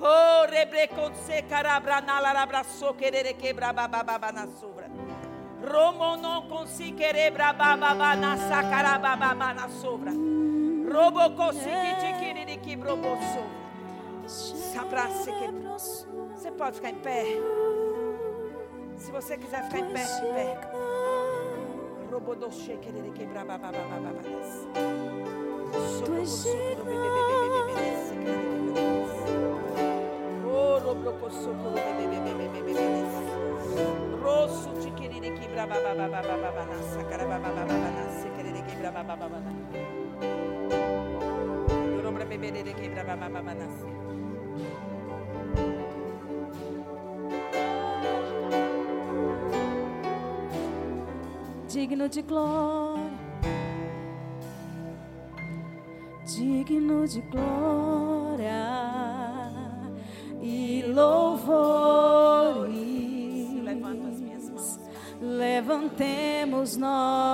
Oh, 0.00 0.46
rebreconse 0.48 1.42
carabranalarabraço 1.42 2.94
querer 2.94 3.34
quebrar 3.34 3.72
bababa 3.72 4.32
na 4.32 4.48
sovra. 4.48 4.90
Romo 5.62 6.16
não 6.16 6.42
conseguirei 6.48 7.30
brabababa 7.30 8.16
na 8.16 8.36
sacarabababa 8.36 9.54
na 9.54 9.68
sobra. 9.68 10.10
Robo 10.10 11.36
consegui 11.36 11.94
te 12.00 12.12
querer 12.18 12.56
que 12.58 12.74
brobo 12.74 13.16
sobra. 13.32 15.08
Você 16.34 16.50
pode 16.50 16.76
ficar 16.76 16.90
em 16.90 16.96
pé. 16.96 17.24
Se 18.96 19.12
você 19.12 19.36
quiser 19.36 19.64
ficar 19.64 19.78
em 19.78 19.92
pé, 19.92 20.04
fique 20.04 20.26
em 20.26 20.32
pé. 20.34 20.60
Robo 22.10 22.34
do 22.34 22.48
querer 22.50 23.12
que 23.12 23.26
brababababa. 23.26 24.22
Sobra, 25.98 26.26
sobra, 26.26 26.92
Oh, 30.44 30.78
robo 30.78 31.30
socorro, 31.30 31.72
bebê, 31.72 32.06
bebê, 32.06 32.34
bebê, 32.34 32.62
bebê, 32.62 32.72
bebê 32.72 33.21
digno 51.72 52.08
de 52.08 52.22
glória, 52.22 53.10
digno 56.26 57.06
de 57.06 57.20
glória 57.22 57.81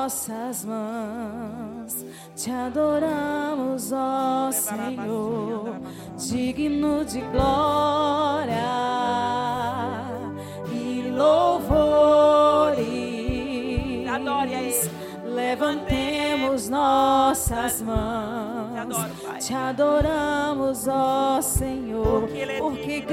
nossas 0.08 0.64
mãos, 0.64 2.06
te 2.34 2.50
adoramos, 2.50 3.92
ó 3.92 4.50
Senhor, 4.50 5.76
digno 6.16 7.04
de 7.04 7.20
glória 7.20 8.56
e 10.72 11.10
louvores. 11.10 11.68
Adore 14.08 14.54
a 14.54 14.62
Ele. 14.62 14.90
Levantemos 15.26 16.70
nossas 16.70 17.76
Te 17.76 17.84
mãos, 17.84 18.78
adoro, 18.78 19.14
Pai. 19.22 19.38
te 19.40 19.52